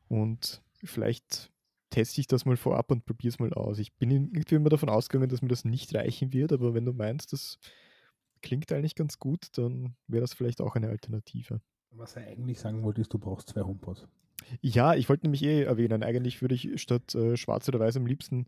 [0.09, 1.51] Und vielleicht
[1.88, 3.79] teste ich das mal vorab und probiere es mal aus.
[3.79, 6.92] Ich bin irgendwie immer davon ausgegangen, dass mir das nicht reichen wird, aber wenn du
[6.92, 7.59] meinst, das
[8.42, 11.61] klingt eigentlich ganz gut, dann wäre das vielleicht auch eine Alternative.
[11.90, 14.07] Was er eigentlich sagen wollte, ist, du brauchst zwei HomePods.
[14.61, 18.07] Ja, ich wollte nämlich eh erwähnen, eigentlich würde ich statt äh, schwarz oder weiß am
[18.07, 18.46] liebsten,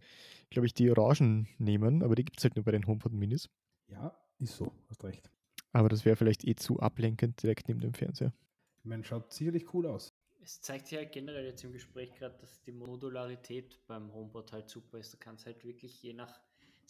[0.49, 3.49] glaube ich, die Orangen nehmen, aber die gibt es halt nur bei den HomePod Minis.
[3.89, 5.31] Ja, ist so, hast recht.
[5.73, 8.33] Aber das wäre vielleicht eh zu ablenkend direkt neben dem Fernseher.
[8.79, 10.13] Ich meine, schaut sicherlich cool aus.
[10.43, 14.71] Es zeigt sich halt generell jetzt im Gespräch gerade, dass die Modularität beim HomePod halt
[14.71, 15.13] super ist.
[15.13, 16.41] Du kannst halt wirklich je nach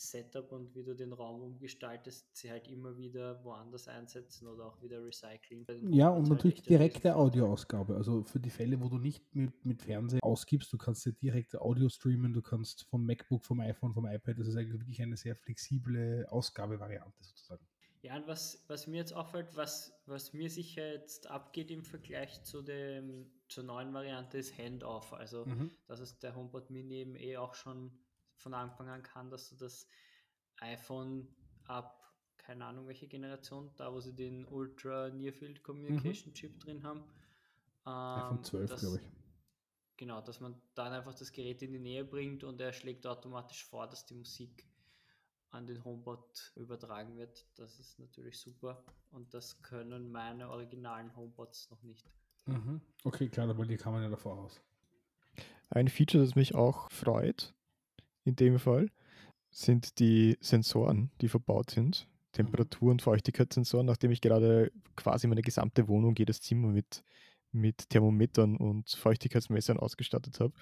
[0.00, 4.80] Setup und wie du den Raum umgestaltest, sie halt immer wieder woanders einsetzen oder auch
[4.82, 5.66] wieder recyceln.
[5.92, 7.94] Ja, und halt natürlich direkte Audioausgabe.
[7.96, 11.60] Also für die Fälle, wo du nicht mit, mit Fernsehen ausgibst, du kannst ja direkte
[11.60, 15.16] Audio streamen, du kannst vom MacBook, vom iPhone, vom iPad, das ist eigentlich wirklich eine
[15.16, 17.66] sehr flexible Ausgabevariante sozusagen.
[18.02, 22.42] Ja, und was, was mir jetzt auffällt, was, was mir sicher jetzt abgeht im Vergleich
[22.44, 25.12] zu dem, zur neuen Variante, ist Handoff.
[25.12, 25.70] Also, mhm.
[25.86, 27.92] dass es der HomePod Mini eben eh auch schon
[28.40, 29.86] von Anfang an kann, dass du das
[30.60, 31.28] iPhone
[31.64, 36.34] ab, keine Ahnung welche Generation, da wo sie den Ultra Near Field Communication mhm.
[36.34, 37.04] Chip drin haben.
[37.86, 39.08] Ähm, iPhone 12, glaube ich.
[39.96, 43.64] Genau, dass man dann einfach das Gerät in die Nähe bringt und er schlägt automatisch
[43.64, 44.66] vor, dass die Musik
[45.50, 47.46] an den HomePod übertragen wird.
[47.56, 52.06] Das ist natürlich super und das können meine originalen HomePods noch nicht.
[52.46, 52.80] Mhm.
[53.04, 54.60] Okay, klar, aber die kann man ja davor aus.
[55.68, 57.54] Ein Feature, das mich auch freut,
[58.24, 58.88] in dem Fall,
[59.50, 62.08] sind die Sensoren, die verbaut sind.
[62.32, 67.02] Temperatur- und Feuchtigkeitssensoren, nachdem ich gerade quasi meine gesamte Wohnung, jedes Zimmer mit,
[67.50, 70.52] mit Thermometern und Feuchtigkeitsmessern ausgestattet habe,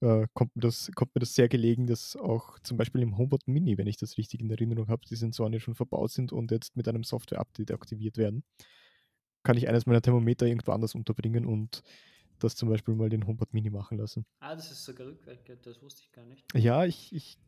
[0.00, 3.46] äh, kommt, mir das, kommt mir das sehr gelegen, dass auch zum Beispiel im HomePod
[3.48, 6.50] Mini, wenn ich das richtig in Erinnerung habe, die Sensoren ja schon verbaut sind und
[6.50, 8.44] jetzt mit einem Software-Update aktiviert werden.
[9.42, 11.82] Kann ich eines meiner Thermometer irgendwo anders unterbringen und
[12.40, 14.24] das zum Beispiel mal den HomePod Mini machen lassen.
[14.40, 16.44] Ah, das ist sogar rückwärts, das wusste ich gar nicht.
[16.54, 17.38] Ja, ich, ich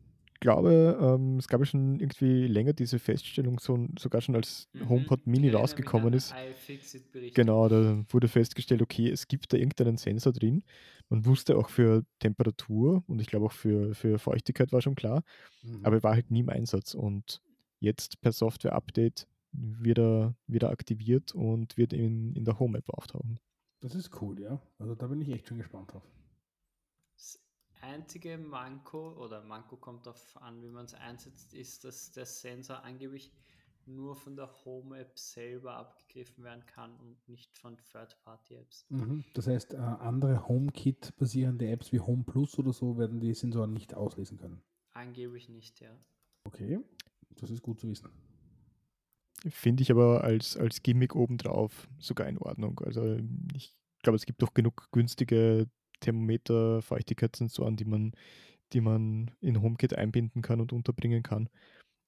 [0.43, 4.89] glaube, ähm, es gab ja schon irgendwie länger diese Feststellung, so, sogar schon als mhm.
[4.89, 6.35] HomePod Mini ja, rausgekommen ist.
[7.33, 10.63] Genau, da wurde festgestellt, okay, es gibt da irgendeinen Sensor drin.
[11.09, 15.23] Man wusste auch für Temperatur und ich glaube auch für, für Feuchtigkeit war schon klar,
[15.63, 15.79] mhm.
[15.83, 16.93] aber er war halt nie im Einsatz.
[16.93, 17.41] Und
[17.79, 23.39] jetzt per Software-Update wird er wieder aktiviert und wird in, in der Home-App auftauchen.
[23.83, 24.61] Das ist cool, ja.
[24.79, 26.09] Also da bin ich echt schon gespannt drauf.
[27.17, 27.37] Das
[27.81, 32.81] einzige Manko, oder Manko kommt darauf an, wie man es einsetzt, ist, dass der Sensor
[32.83, 33.33] angeblich
[33.85, 38.85] nur von der Home-App selber abgegriffen werden kann und nicht von Third-Party-Apps.
[38.87, 39.25] Mhm.
[39.33, 43.93] Das heißt, äh, andere HomeKit-basierende Apps wie Home Plus oder so werden die Sensoren nicht
[43.95, 44.63] auslesen können.
[44.93, 45.93] Angeblich nicht, ja.
[46.45, 46.79] Okay,
[47.31, 48.07] das ist gut zu wissen.
[49.45, 52.79] Finde ich aber als, als Gimmick obendrauf sogar in Ordnung.
[52.79, 53.17] Also
[53.55, 55.67] ich glaube, es gibt doch genug günstige
[55.99, 58.13] Thermometer, Feuchtigkeitssensoren, die man,
[58.71, 61.49] die man in HomeKit einbinden kann und unterbringen kann.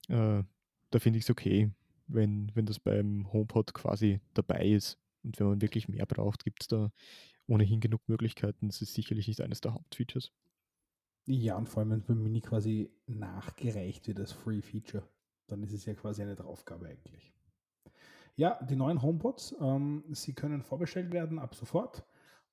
[0.07, 0.43] Äh,
[0.91, 1.71] da finde ich es okay,
[2.07, 4.97] wenn, wenn das beim HomePod quasi dabei ist.
[5.23, 6.91] Und wenn man wirklich mehr braucht, gibt es da
[7.47, 8.67] ohnehin genug Möglichkeiten.
[8.67, 10.31] Das ist sicherlich nicht eines der Hauptfeatures.
[11.27, 15.07] Ja, und vor allem, wenn es beim Mini quasi nachgereicht wird als Free Feature.
[15.47, 17.33] Dann ist es ja quasi eine Draufgabe eigentlich.
[18.35, 22.05] Ja, die neuen HomePods, ähm, sie können vorbestellt werden ab sofort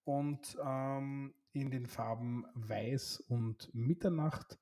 [0.04, 4.58] und ähm, in den Farben Weiß und Mitternacht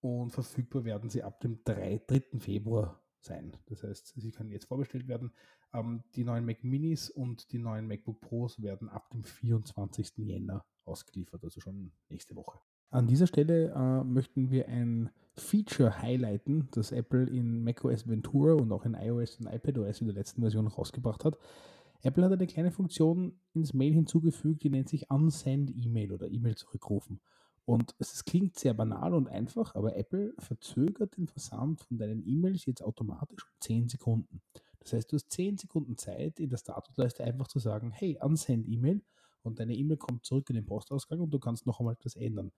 [0.00, 2.38] und verfügbar werden sie ab dem 3, 3.
[2.38, 3.56] Februar sein.
[3.66, 5.32] Das heißt, sie können jetzt vorbestellt werden.
[5.72, 10.18] Ähm, die neuen Mac Minis und die neuen MacBook Pros werden ab dem 24.
[10.18, 12.58] Jänner ausgeliefert, also schon nächste Woche.
[12.90, 18.72] An dieser Stelle äh, möchten wir ein Feature highlighten, das Apple in macOS Ventura und
[18.72, 21.38] auch in iOS und iPadOS in der letzten Version rausgebracht hat.
[22.02, 26.54] Apple hat eine kleine Funktion ins Mail hinzugefügt, die nennt sich Unsend E-Mail oder E-Mail
[26.56, 27.20] zurückrufen.
[27.64, 32.64] Und es klingt sehr banal und einfach, aber Apple verzögert den Versand von deinen E-Mails
[32.64, 34.40] jetzt automatisch um 10 Sekunden.
[34.78, 38.68] Das heißt, du hast 10 Sekunden Zeit, in der Statusleiste einfach zu sagen, hey, unsend
[38.68, 39.02] E-Mail
[39.42, 42.52] und deine E-Mail kommt zurück in den Postausgang und du kannst noch einmal etwas ändern.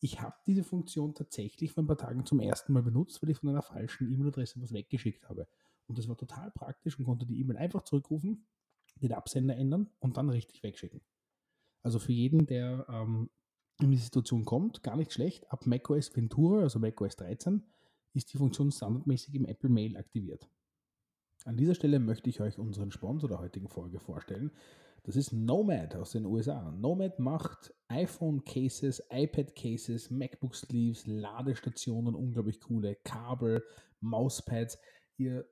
[0.00, 3.38] Ich habe diese Funktion tatsächlich vor ein paar Tagen zum ersten Mal benutzt, weil ich
[3.38, 5.46] von einer falschen E-Mail-Adresse was weggeschickt habe.
[5.86, 8.46] Und das war total praktisch und konnte die E-Mail einfach zurückrufen,
[8.96, 11.02] den Absender ändern und dann richtig wegschicken.
[11.82, 13.30] Also für jeden, der ähm,
[13.80, 15.50] in die Situation kommt, gar nicht schlecht.
[15.50, 17.62] Ab macOS Ventura, also macOS 13,
[18.14, 20.48] ist die Funktion standardmäßig im Apple Mail aktiviert.
[21.44, 24.50] An dieser Stelle möchte ich euch unseren Sponsor der heutigen Folge vorstellen.
[25.04, 26.70] Das ist Nomad aus den USA.
[26.70, 33.64] Nomad macht iPhone Cases, iPad Cases, MacBook Sleeves, Ladestationen, unglaublich coole Kabel,
[34.00, 34.78] Mauspads.
[35.16, 35.48] Ihr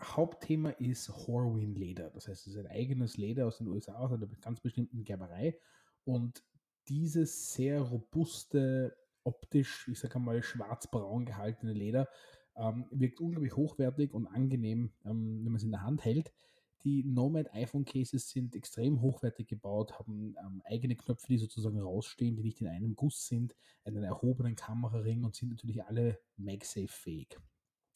[0.00, 2.10] Hauptthema ist Horween Leder.
[2.10, 5.58] Das heißt, es ist ein eigenes Leder aus den USA, aus einer ganz bestimmten Gerberei.
[6.04, 6.44] Und
[6.88, 12.08] dieses sehr robuste, optisch, ich sage mal, schwarz-braun gehaltene Leder
[12.56, 16.32] ähm, wirkt unglaublich hochwertig und angenehm, ähm, wenn man es in der Hand hält.
[16.84, 22.34] Die Nomad iPhone Cases sind extrem hochwertig gebaut, haben ähm, eigene Knöpfe, die sozusagen rausstehen,
[22.34, 27.38] die nicht in einem Guss sind, einen erhobenen Kameraring und sind natürlich alle MagSafe fähig.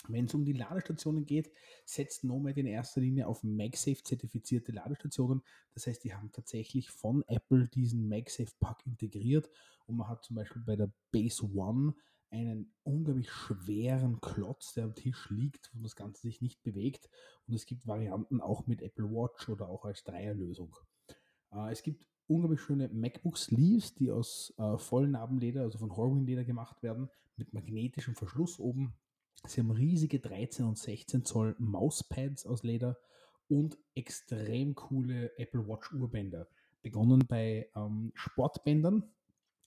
[0.08, 1.50] Wenn es um die Ladestationen geht,
[1.84, 5.42] setzt Nomad in erster Linie auf MagSafe zertifizierte Ladestationen.
[5.74, 9.50] Das heißt, die haben tatsächlich von Apple diesen MagSafe Pack integriert
[9.86, 11.94] und man hat zum Beispiel bei der Base One
[12.30, 17.08] einen unglaublich schweren Klotz, der am Tisch liegt und das Ganze sich nicht bewegt.
[17.46, 20.76] Und es gibt Varianten auch mit Apple Watch oder auch als Dreierlösung.
[21.52, 26.44] Äh, es gibt unglaublich schöne MacBook Sleeves, die aus äh, Vollnarbenleder, also von Horween Leder
[26.44, 28.94] gemacht werden, mit magnetischem Verschluss oben
[29.44, 32.98] Sie haben riesige 13 und 16 Zoll Mauspads aus Leder
[33.48, 36.48] und extrem coole Apple Watch Uhrbänder.
[36.82, 39.04] Begonnen bei ähm, Sportbändern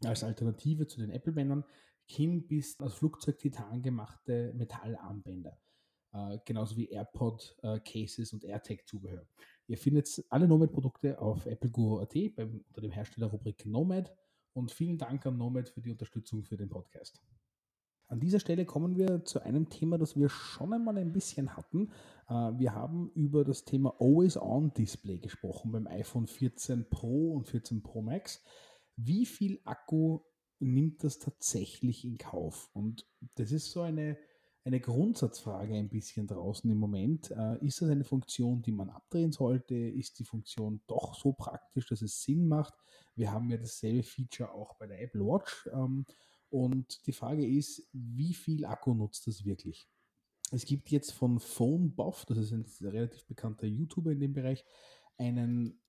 [0.04, 1.64] als Alternative zu den Apple-Bändern
[2.12, 5.58] hin bis aus Flugzeugtitan gemachte Metallarmbänder.
[6.12, 9.28] Äh, genauso wie AirPod-Cases äh, und AirTag-Zubehör.
[9.68, 14.12] Ihr findet alle Nomad-Produkte auf appleguru.at unter dem Herstellerrubrik Nomad
[14.54, 17.22] und vielen Dank an Nomad für die Unterstützung für den Podcast.
[18.08, 21.92] An dieser Stelle kommen wir zu einem Thema, das wir schon einmal ein bisschen hatten.
[22.28, 28.02] Äh, wir haben über das Thema Always-On-Display gesprochen beim iPhone 14 Pro und 14 Pro
[28.02, 28.44] Max.
[28.96, 30.22] Wie viel Akku
[30.60, 32.70] nimmt das tatsächlich in Kauf?
[32.74, 34.18] Und das ist so eine,
[34.66, 37.32] eine Grundsatzfrage ein bisschen draußen im Moment.
[37.32, 39.76] Äh, ist das eine Funktion, die man abdrehen sollte?
[39.76, 42.74] Ist die Funktion doch so praktisch, dass es Sinn macht?
[43.16, 45.70] Wir haben ja dasselbe Feature auch bei der Apple Watch.
[45.74, 46.06] Ähm,
[46.50, 49.88] und die Frage ist, wie viel Akku nutzt das wirklich?
[50.52, 54.66] Es gibt jetzt von Phone Buff, das ist ein relativ bekannter YouTuber in dem Bereich,
[55.18, 55.80] einen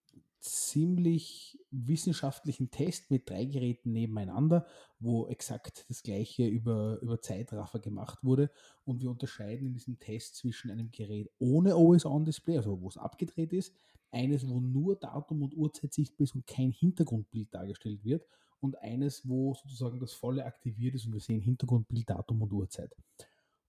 [0.41, 4.67] ziemlich wissenschaftlichen Test mit drei Geräten nebeneinander,
[4.99, 8.51] wo exakt das gleiche über, über Zeitraffer gemacht wurde.
[8.85, 13.53] Und wir unterscheiden in diesem Test zwischen einem Gerät ohne Always-On-Display, also wo es abgedreht
[13.53, 13.75] ist,
[14.11, 18.27] eines, wo nur Datum und Uhrzeit sichtbar ist und kein Hintergrundbild dargestellt wird,
[18.61, 22.95] und eines, wo sozusagen das volle aktiviert ist und wir sehen Hintergrundbild, Datum und Uhrzeit.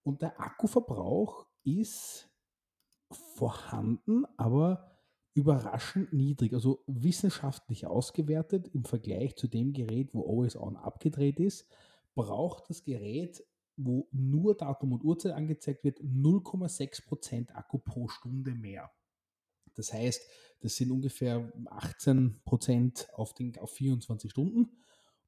[0.04, 2.30] Und der Akkuverbrauch ist
[3.10, 4.91] vorhanden, aber
[5.34, 11.67] überraschend niedrig, also wissenschaftlich ausgewertet im Vergleich zu dem Gerät, wo Always On abgedreht ist,
[12.15, 13.44] braucht das Gerät,
[13.78, 18.91] wo nur Datum und Uhrzeit angezeigt wird, 0,6% Akku pro Stunde mehr.
[19.76, 20.22] Das heißt,
[20.60, 24.70] das sind ungefähr 18% auf, den, auf 24 Stunden.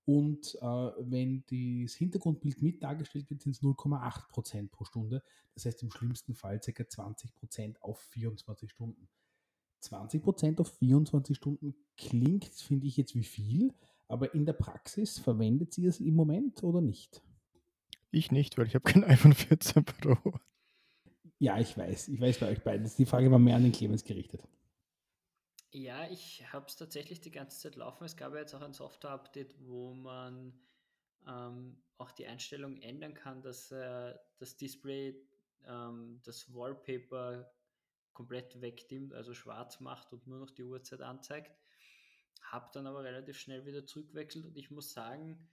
[0.06, 0.66] Und äh,
[1.00, 5.24] wenn das Hintergrundbild mit dargestellt wird, sind es 0,8% pro Stunde.
[5.54, 6.72] Das heißt im schlimmsten Fall ca.
[6.72, 9.08] 20% auf 24 Stunden.
[9.84, 13.74] 20% auf 24 Stunden klingt, finde ich jetzt wie viel,
[14.08, 17.22] aber in der Praxis verwendet sie es im Moment oder nicht?
[18.12, 20.18] Ich nicht, weil ich habe kein iPhone 14 Pro.
[21.40, 22.10] Ja, ich weiß.
[22.10, 22.90] Ich weiß bei euch beiden.
[22.98, 24.48] Die Frage war mehr an den Clemens gerichtet.
[25.72, 28.06] Ja, ich habe es tatsächlich die ganze Zeit laufen.
[28.06, 30.54] Es gab ja jetzt auch ein Software-Update, wo man
[31.28, 35.16] ähm, auch die Einstellung ändern kann, dass äh, das Display
[35.66, 37.52] ähm, das Wallpaper
[38.14, 41.52] komplett wegdimmt, also schwarz macht und nur noch die Uhrzeit anzeigt.
[42.42, 45.50] Habe dann aber relativ schnell wieder zurückwechselt und ich muss sagen,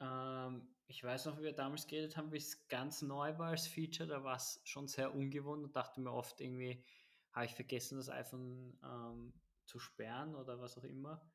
[0.00, 3.66] ähm, ich weiß noch, wie wir damals geredet haben, wie es ganz neu war als
[3.66, 6.84] Feature, da war es schon sehr ungewohnt und dachte mir oft irgendwie,
[7.32, 9.32] habe ich vergessen, das iPhone ähm,
[9.64, 11.28] zu sperren oder was auch immer.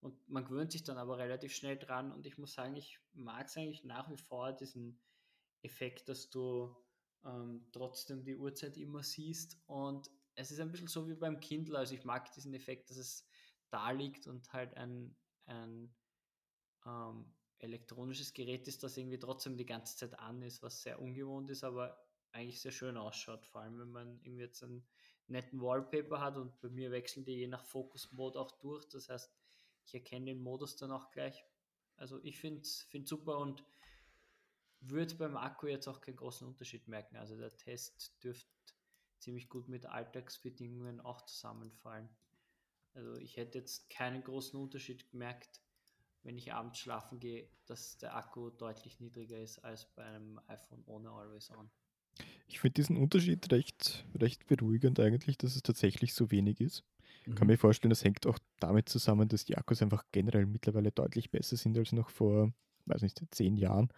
[0.00, 3.46] Und man gewöhnt sich dann aber relativ schnell dran und ich muss sagen, ich mag
[3.46, 5.00] es eigentlich nach wie vor, diesen
[5.62, 6.76] Effekt, dass du
[7.24, 9.58] ähm, trotzdem die Uhrzeit immer siehst.
[9.66, 11.78] Und es ist ein bisschen so wie beim Kindle.
[11.78, 13.26] Also ich mag diesen Effekt, dass es
[13.70, 15.94] da liegt und halt ein, ein
[16.86, 21.50] ähm, elektronisches Gerät ist, das irgendwie trotzdem die ganze Zeit an ist, was sehr ungewohnt
[21.50, 21.98] ist, aber
[22.32, 23.46] eigentlich sehr schön ausschaut.
[23.46, 24.86] Vor allem, wenn man irgendwie jetzt einen
[25.26, 28.86] netten Wallpaper hat und bei mir wechseln die je nach Fokus-Mode auch durch.
[28.88, 29.32] Das heißt,
[29.86, 31.44] ich erkenne den Modus dann auch gleich.
[31.96, 33.64] Also ich finde es super und
[34.90, 37.16] würde beim Akku jetzt auch keinen großen Unterschied merken.
[37.16, 38.48] Also der Test dürfte
[39.18, 42.08] ziemlich gut mit Alltagsbedingungen auch zusammenfallen.
[42.94, 45.60] Also ich hätte jetzt keinen großen Unterschied gemerkt,
[46.22, 50.82] wenn ich abends schlafen gehe, dass der Akku deutlich niedriger ist als bei einem iPhone
[50.86, 51.70] ohne Always On.
[52.46, 56.84] Ich finde diesen Unterschied recht, recht beruhigend eigentlich, dass es tatsächlich so wenig ist.
[57.26, 57.34] Mhm.
[57.34, 61.30] Kann mir vorstellen, das hängt auch damit zusammen, dass die Akkus einfach generell mittlerweile deutlich
[61.30, 62.52] besser sind als noch vor,
[62.86, 63.88] weiß nicht, zehn Jahren.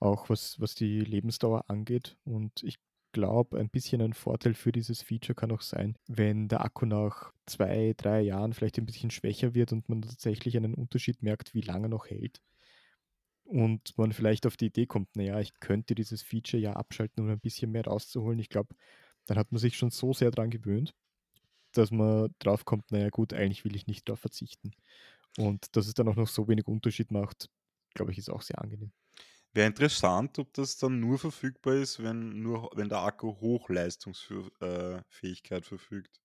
[0.00, 2.16] Auch was, was die Lebensdauer angeht.
[2.24, 2.78] Und ich
[3.12, 7.32] glaube, ein bisschen ein Vorteil für dieses Feature kann auch sein, wenn der Akku nach
[7.46, 11.62] zwei, drei Jahren vielleicht ein bisschen schwächer wird und man tatsächlich einen Unterschied merkt, wie
[11.62, 12.42] lange noch hält.
[13.44, 17.30] Und man vielleicht auf die Idee kommt, naja, ich könnte dieses Feature ja abschalten, um
[17.30, 18.38] ein bisschen mehr rauszuholen.
[18.38, 18.74] Ich glaube,
[19.26, 20.94] dann hat man sich schon so sehr daran gewöhnt,
[21.72, 24.72] dass man drauf kommt, naja gut, eigentlich will ich nicht darauf verzichten.
[25.38, 27.50] Und dass es dann auch noch so wenig Unterschied macht,
[27.94, 28.92] glaube ich, ist auch sehr angenehm.
[29.54, 35.62] Wäre interessant, ob das dann nur verfügbar ist, wenn, nur, wenn der Akku Hochleistungsfähigkeit äh,
[35.62, 36.20] verfügt.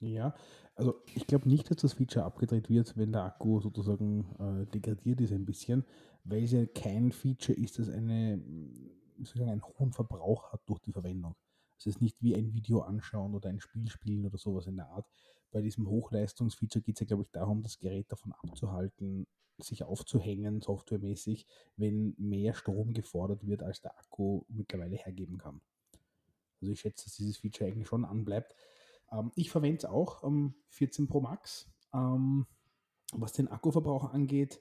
[0.00, 0.34] Ja,
[0.74, 5.22] also ich glaube nicht, dass das Feature abgedreht wird, wenn der Akku sozusagen äh, degradiert
[5.22, 5.86] ist ein bisschen,
[6.24, 8.42] weil es ja kein Feature ist, das eine,
[9.16, 11.34] sozusagen einen hohen Verbrauch hat durch die Verwendung.
[11.78, 14.90] Es ist nicht wie ein Video anschauen oder ein Spiel spielen oder sowas in der
[14.90, 15.06] Art.
[15.50, 19.26] Bei diesem Hochleistungsfeature geht es ja, glaube ich, darum, das Gerät davon abzuhalten,
[19.58, 25.60] sich aufzuhängen, softwaremäßig, wenn mehr Strom gefordert wird, als der Akku mittlerweile hergeben kann.
[26.60, 28.54] Also ich schätze, dass dieses Feature eigentlich schon anbleibt.
[29.12, 31.68] Ähm, ich verwende es auch am 14 Pro Max.
[31.92, 32.46] Ähm,
[33.12, 34.60] was den Akkuverbrauch angeht,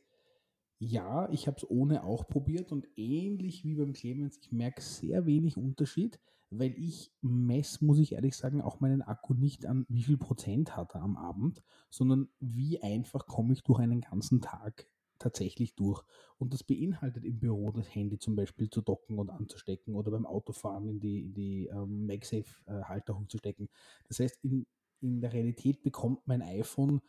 [0.85, 5.25] ja, ich habe es ohne auch probiert und ähnlich wie beim Clemens, ich merke sehr
[5.25, 6.19] wenig Unterschied,
[6.51, 10.77] weil ich messe, muss ich ehrlich sagen, auch meinen Akku nicht an, wie viel Prozent
[10.77, 16.03] hat er am Abend, sondern wie einfach komme ich durch einen ganzen Tag tatsächlich durch.
[16.37, 20.27] Und das beinhaltet im Büro das Handy zum Beispiel zu docken und anzustecken oder beim
[20.27, 23.69] Autofahren in die, in die ähm, MagSafe-Halterung zu stecken.
[24.07, 24.67] Das heißt, in,
[25.01, 27.01] in der Realität bekommt mein iPhone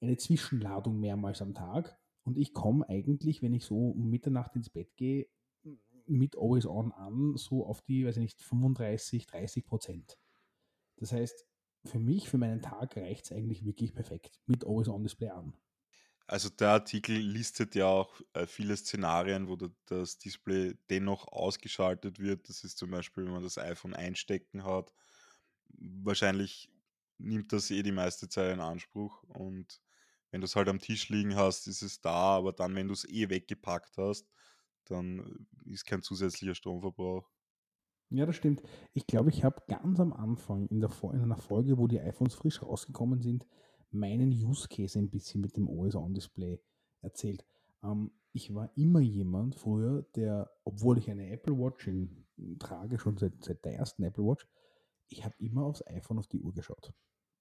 [0.00, 4.70] eine Zwischenladung mehrmals am Tag und ich komme eigentlich, wenn ich so um Mitternacht ins
[4.70, 5.28] Bett gehe,
[6.06, 10.18] mit Always On an, so auf die, weiß ich nicht, 35, 30 Prozent.
[10.96, 11.46] Das heißt,
[11.84, 15.54] für mich, für meinen Tag reicht es eigentlich wirklich perfekt mit Always On Display an.
[16.26, 22.48] Also der Artikel listet ja auch äh, viele Szenarien, wo das Display dennoch ausgeschaltet wird.
[22.48, 24.94] Das ist zum Beispiel, wenn man das iPhone einstecken hat.
[25.68, 26.70] Wahrscheinlich
[27.18, 29.82] nimmt das eh die meiste Zeit in Anspruch und
[30.34, 32.92] wenn du es halt am Tisch liegen hast, ist es da, aber dann, wenn du
[32.92, 34.28] es eh weggepackt hast,
[34.86, 37.30] dann ist kein zusätzlicher Stromverbrauch.
[38.10, 38.60] Ja, das stimmt.
[38.94, 42.34] Ich glaube, ich habe ganz am Anfang in, der, in einer Folge, wo die iPhones
[42.34, 43.46] frisch rausgekommen sind,
[43.92, 46.60] meinen Use Case ein bisschen mit dem OS-On-Display
[47.00, 47.46] erzählt.
[47.84, 52.26] Ähm, ich war immer jemand früher, der, obwohl ich eine Apple Watch in,
[52.58, 54.48] trage, schon seit, seit der ersten Apple Watch,
[55.06, 56.92] ich habe immer aufs iPhone auf die Uhr geschaut.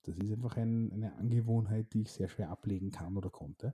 [0.04, 3.74] Das ist einfach ein, eine Angewohnheit, die ich sehr schwer ablegen kann oder konnte.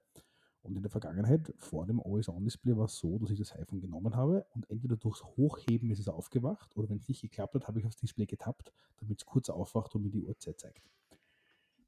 [0.61, 4.15] Und in der Vergangenheit, vor dem Always-On-Display, war es so, dass ich das iPhone genommen
[4.15, 7.79] habe und entweder durchs Hochheben ist es aufgewacht oder wenn es nicht geklappt hat, habe
[7.79, 10.83] ich aufs Display getappt, damit es kurz aufwacht und mir die Uhrzeit zeigt.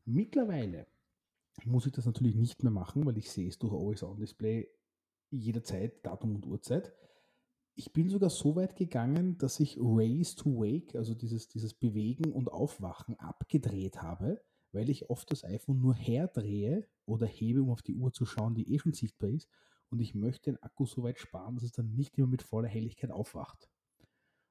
[0.06, 0.88] Mittlerweile
[1.66, 4.70] muss ich das natürlich nicht mehr machen, weil ich sehe es durch Always-On-Display
[5.32, 6.94] jederzeit Datum und Uhrzeit.
[7.76, 12.32] Ich bin sogar so weit gegangen, dass ich Raise to Wake, also dieses, dieses Bewegen
[12.32, 17.82] und Aufwachen, abgedreht habe, weil ich oft das iPhone nur herdrehe oder hebe, um auf
[17.82, 19.50] die Uhr zu schauen, die eh schon sichtbar ist.
[19.90, 22.68] Und ich möchte den Akku so weit sparen, dass es dann nicht immer mit voller
[22.68, 23.70] Helligkeit aufwacht.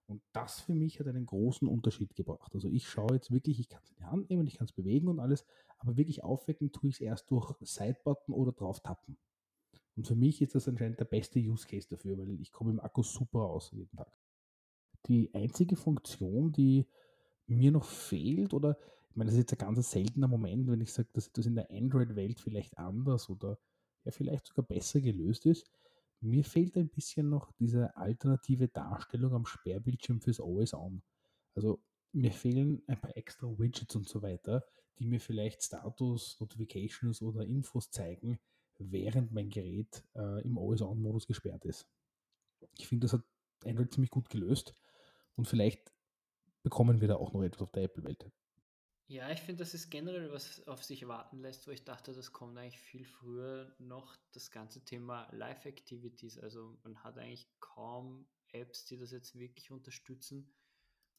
[0.06, 2.52] Und das für mich hat einen großen Unterschied gebracht.
[2.54, 4.72] Also ich schaue jetzt wirklich, ich kann es in die Hand nehmen, ich kann es
[4.72, 5.46] bewegen und alles,
[5.78, 9.16] aber wirklich aufwecken tue ich es erst durch Sidebutton oder drauf tappen.
[10.00, 12.80] Und für mich ist das anscheinend der beste Use Case dafür, weil ich komme im
[12.80, 14.10] Akku super aus jeden Tag.
[15.04, 16.88] Die einzige Funktion, die
[17.46, 18.78] mir noch fehlt, oder
[19.10, 21.54] ich meine, das ist jetzt ein ganz seltener Moment, wenn ich sage, dass das in
[21.54, 23.58] der Android-Welt vielleicht anders oder
[24.04, 25.70] ja vielleicht sogar besser gelöst ist,
[26.22, 31.02] mir fehlt ein bisschen noch diese alternative Darstellung am Sperrbildschirm fürs Always On.
[31.54, 31.78] Also
[32.12, 34.64] mir fehlen ein paar extra Widgets und so weiter,
[34.98, 38.38] die mir vielleicht Status, Notifications oder Infos zeigen,
[38.80, 41.86] während mein Gerät äh, im Always On-Modus gesperrt ist.
[42.78, 43.24] Ich finde, das hat
[43.64, 44.74] Android ziemlich gut gelöst.
[45.36, 45.92] Und vielleicht
[46.62, 48.30] bekommen wir da auch noch etwas auf der Apple-Welt.
[49.06, 52.32] Ja, ich finde, das ist generell was auf sich warten lässt, wo ich dachte, das
[52.32, 56.38] kommt eigentlich viel früher noch das ganze Thema Live-Activities.
[56.38, 60.54] Also man hat eigentlich kaum Apps, die das jetzt wirklich unterstützen,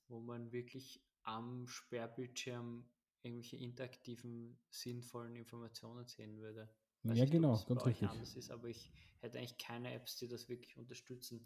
[0.08, 2.90] wo man wirklich am Sperrbildschirm
[3.24, 6.74] irgendwelche interaktiven, sinnvollen Informationen sehen würde.
[7.04, 8.10] Weiß ja, nicht, genau, ganz richtig.
[8.10, 11.46] Anders ist, aber ich hätte eigentlich keine Apps, die das wirklich unterstützen.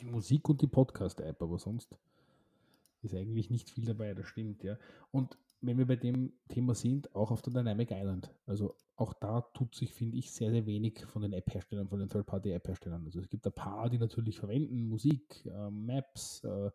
[0.00, 1.96] Die Musik und die Podcast-App, aber sonst
[3.02, 4.78] ist eigentlich nicht viel dabei, das stimmt, ja.
[5.12, 8.30] Und wenn wir bei dem Thema sind, auch auf der Dynamic Island.
[8.46, 12.08] Also auch da tut sich, finde ich, sehr, sehr wenig von den App-Herstellern, von den
[12.08, 13.04] Third-Party-App-Herstellern.
[13.04, 16.70] Also es gibt ein paar, die natürlich verwenden, Musik, äh, Maps, äh,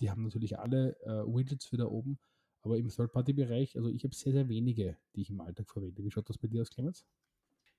[0.00, 2.18] die haben natürlich alle äh, Widgets wieder oben.
[2.62, 6.04] Aber im Third-Party-Bereich, also ich habe sehr, sehr wenige, die ich im Alltag verwende.
[6.04, 7.04] Wie schaut das bei dir aus, Clemens?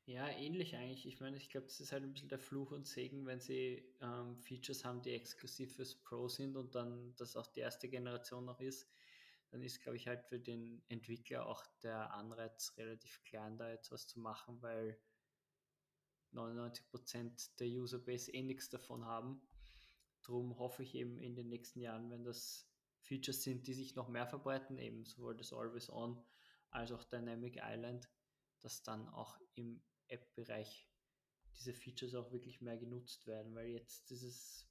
[0.05, 1.05] Ja, ähnlich eigentlich.
[1.05, 3.83] Ich meine, ich glaube, das ist halt ein bisschen der Fluch und Segen, wenn sie
[4.01, 8.43] ähm, Features haben, die exklusiv fürs Pro sind und dann das auch die erste Generation
[8.43, 8.89] noch ist
[9.53, 13.91] dann ist, glaube ich, halt für den Entwickler auch der Anreiz relativ klein, da jetzt
[13.91, 14.99] was zu machen, weil
[16.33, 19.47] 99% der Userbase eh nichts davon haben.
[20.23, 22.67] Darum hoffe ich eben in den nächsten Jahren, wenn das
[23.03, 26.23] Features sind, die sich noch mehr verbreiten, eben sowohl das Always On
[26.71, 28.09] als auch Dynamic Island,
[28.61, 30.89] dass dann auch im App-Bereich
[31.57, 34.67] diese Features auch wirklich mehr genutzt werden, weil jetzt dieses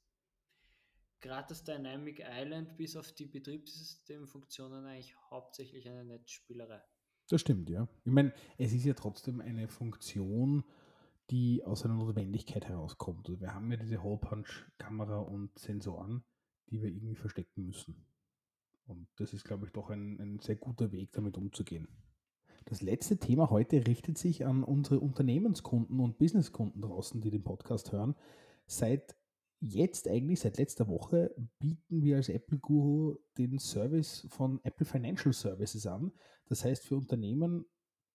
[1.21, 6.83] gerade das Dynamic Island bis auf die Betriebssystemfunktionen eigentlich hauptsächlich eine Netzspielerei.
[7.29, 7.89] Das stimmt, ja.
[8.05, 10.65] Ich meine, es ist ja trotzdem eine Funktion,
[11.31, 13.29] die aus einer Notwendigkeit herauskommt.
[13.29, 16.25] Also wir haben ja diese Hole-Punch-Kamera und Sensoren,
[16.71, 18.05] die wir irgendwie verstecken müssen.
[18.85, 21.89] Und das ist, glaube ich, doch ein, ein sehr guter Weg, damit umzugehen.
[22.65, 27.93] Das letzte Thema heute richtet sich an unsere Unternehmenskunden und Businesskunden draußen, die den Podcast
[27.93, 28.15] hören.
[28.67, 29.17] Seit
[29.61, 35.33] jetzt eigentlich seit letzter Woche bieten wir als Apple Guru den Service von Apple Financial
[35.33, 36.13] Services an.
[36.47, 37.65] Das heißt, für Unternehmen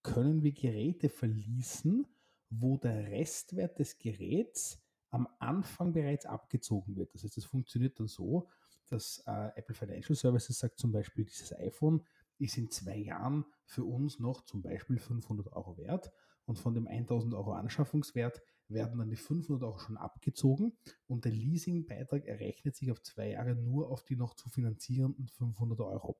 [0.03, 2.05] können wir Geräte verließen,
[2.49, 7.13] wo der Restwert des Geräts am Anfang bereits abgezogen wird.
[7.13, 8.47] Das heißt, es funktioniert dann so,
[8.88, 12.03] dass äh, Apple Financial Services sagt zum Beispiel, dieses iPhone
[12.39, 16.11] ist in zwei Jahren für uns noch zum Beispiel 500 Euro wert
[16.45, 20.77] und von dem 1000 Euro Anschaffungswert werden dann die 500 Euro schon abgezogen
[21.07, 25.79] und der Leasingbeitrag errechnet sich auf zwei Jahre nur auf die noch zu finanzierenden 500
[25.81, 26.17] Euro.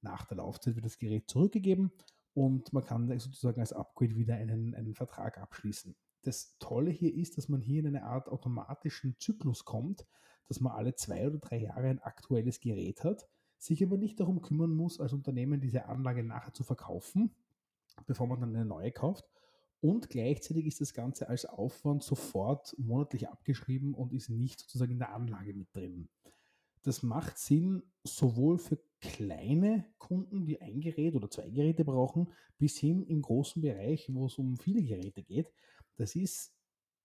[0.00, 1.92] Nach der Laufzeit wird das Gerät zurückgegeben
[2.32, 5.96] und man kann sozusagen als Upgrade wieder einen, einen Vertrag abschließen.
[6.22, 10.06] Das Tolle hier ist, dass man hier in eine Art automatischen Zyklus kommt,
[10.50, 14.42] dass man alle zwei oder drei Jahre ein aktuelles Gerät hat, sich aber nicht darum
[14.42, 17.30] kümmern muss, als Unternehmen diese Anlage nachher zu verkaufen,
[18.08, 19.28] bevor man dann eine neue kauft,
[19.80, 24.98] und gleichzeitig ist das Ganze als Aufwand sofort monatlich abgeschrieben und ist nicht sozusagen in
[24.98, 26.08] der Anlage mit drin.
[26.82, 32.76] Das macht Sinn sowohl für kleine Kunden, die ein Gerät oder zwei Geräte brauchen, bis
[32.76, 35.52] hin im großen Bereich, wo es um viele Geräte geht.
[35.96, 36.52] Das ist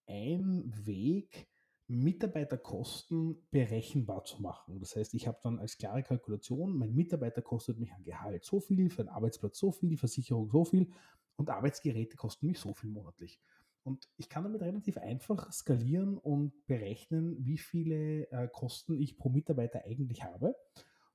[0.07, 1.47] ein Weg,
[1.87, 4.79] Mitarbeiterkosten berechenbar zu machen.
[4.79, 8.59] Das heißt, ich habe dann als klare Kalkulation, mein Mitarbeiter kostet mich ein Gehalt so
[8.59, 10.91] viel, für einen Arbeitsplatz so viel, Versicherung so viel
[11.35, 13.39] und Arbeitsgeräte kosten mich so viel monatlich.
[13.83, 19.29] Und ich kann damit relativ einfach skalieren und berechnen, wie viele äh, Kosten ich pro
[19.29, 20.55] Mitarbeiter eigentlich habe.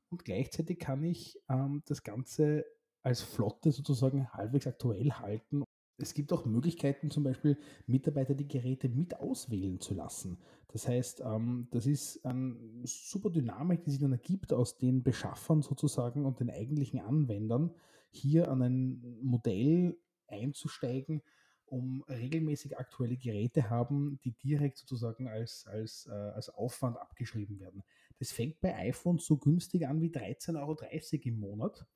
[0.09, 2.65] Und gleichzeitig kann ich ähm, das Ganze
[3.03, 5.65] als Flotte sozusagen halbwegs aktuell halten.
[6.03, 10.39] Es gibt auch Möglichkeiten, zum Beispiel Mitarbeiter die Geräte mit auswählen zu lassen.
[10.69, 15.63] Das heißt, ähm, das ist eine super Dynamik, die sich dann ergibt aus den Beschaffern
[15.63, 17.75] sozusagen und den eigentlichen Anwendern,
[18.11, 19.97] hier an ein Modell
[20.27, 21.23] einzusteigen,
[21.67, 27.83] um regelmäßig aktuelle Geräte haben, die direkt sozusagen als, als, äh, als Aufwand abgeschrieben werden.
[28.19, 30.77] Das fängt bei iPhones so günstig an wie 13,30 Euro
[31.25, 31.87] im Monat.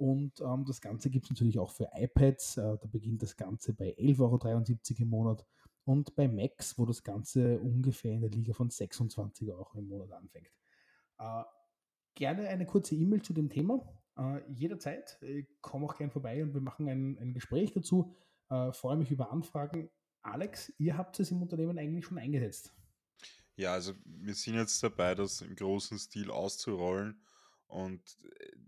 [0.00, 2.56] Und ähm, das Ganze gibt es natürlich auch für iPads.
[2.56, 5.46] Äh, da beginnt das Ganze bei 11,73 Euro im Monat.
[5.84, 10.12] Und bei Macs, wo das Ganze ungefähr in der Liga von 26 Euro im Monat
[10.12, 10.48] anfängt.
[11.18, 11.42] Äh,
[12.14, 13.86] gerne eine kurze E-Mail zu dem Thema.
[14.16, 15.18] Äh, jederzeit.
[15.20, 18.16] Ich komme auch gern vorbei und wir machen ein, ein Gespräch dazu.
[18.48, 19.90] Äh, freue mich über Anfragen.
[20.22, 22.72] Alex, ihr habt es im Unternehmen eigentlich schon eingesetzt.
[23.56, 27.20] Ja, also wir sind jetzt dabei, das im großen Stil auszurollen
[27.70, 28.02] und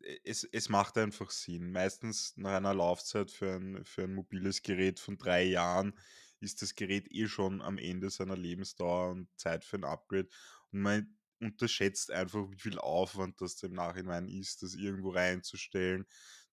[0.03, 1.72] äh, es, es macht einfach Sinn.
[1.72, 5.98] Meistens nach einer Laufzeit für ein, für ein mobiles Gerät von drei Jahren
[6.40, 10.28] ist das Gerät eh schon am Ende seiner Lebensdauer und Zeit für ein Upgrade.
[10.72, 16.07] Und man unterschätzt einfach, wie viel Aufwand das im Nachhinein ist, das irgendwo reinzustellen.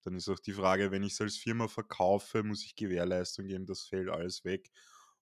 [0.04, 3.66] Dann ist auch die Frage, wenn ich es als Firma verkaufe, muss ich Gewährleistung geben,
[3.66, 4.72] das fällt alles weg.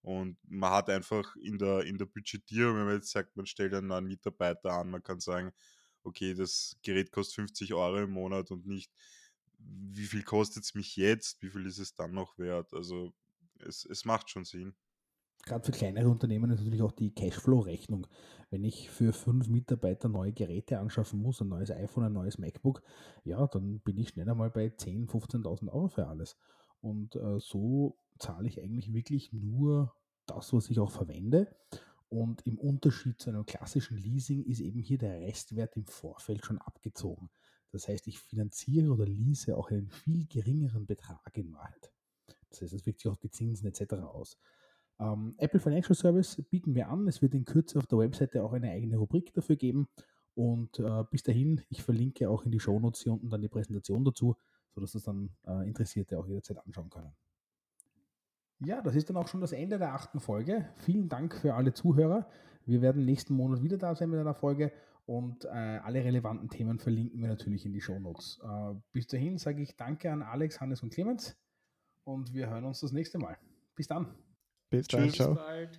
[0.02, 3.74] Und man hat einfach in der, in der Budgetierung, wenn man jetzt sagt, man stellt
[3.74, 5.52] einen neuen Mitarbeiter an, man kann sagen,
[6.08, 8.92] okay, das Gerät kostet 50 Euro im Monat und nicht,
[9.60, 12.74] wie viel kostet es mich jetzt, wie viel ist es dann noch wert.
[12.74, 13.14] Also
[13.60, 14.76] es, es macht schon Sinn.
[15.46, 18.08] Gerade für kleinere Unternehmen ist natürlich auch die Cashflow-Rechnung.
[18.50, 22.82] Wenn ich für fünf Mitarbeiter neue Geräte anschaffen muss, ein neues iPhone, ein neues MacBook,
[23.24, 26.38] ja, dann bin ich schnell einmal bei 10.000, 15.000 Euro für alles.
[26.82, 29.94] Und äh, so zahle ich eigentlich wirklich nur
[30.26, 31.56] das, was ich auch verwende.
[32.10, 36.58] Und im Unterschied zu einem klassischen Leasing ist eben hier der Restwert im Vorfeld schon
[36.58, 37.30] abgezogen.
[37.72, 41.92] Das heißt, ich finanziere oder lease auch einen viel geringeren Betrag in Wahrheit.
[42.50, 43.94] Das heißt, es wirkt sich auch die Zinsen etc.
[44.04, 44.38] aus.
[45.00, 47.08] Ähm, Apple Financial Service bieten wir an.
[47.08, 49.88] Es wird in Kürze auf der Webseite auch eine eigene Rubrik dafür geben.
[50.34, 54.06] Und äh, bis dahin, ich verlinke auch in die Shownotes hier unten dann die Präsentation
[54.06, 54.38] dazu,
[54.74, 57.14] sodass das dann äh, Interessierte auch jederzeit anschauen können.
[58.60, 60.68] Ja, das ist dann auch schon das Ende der achten Folge.
[60.78, 62.28] Vielen Dank für alle Zuhörer.
[62.66, 64.72] Wir werden nächsten Monat wieder da sein mit einer Folge
[65.06, 68.42] und äh, alle relevanten Themen verlinken wir natürlich in die Shownotes.
[68.44, 71.38] Äh, bis dahin sage ich Danke an Alex, Hannes und Clemens
[72.04, 73.38] und wir hören uns das nächste Mal.
[73.76, 74.08] Bis dann.
[74.70, 75.16] Bis dann, Tschüss.
[75.16, 75.30] ciao.
[75.30, 75.70] Bis bald.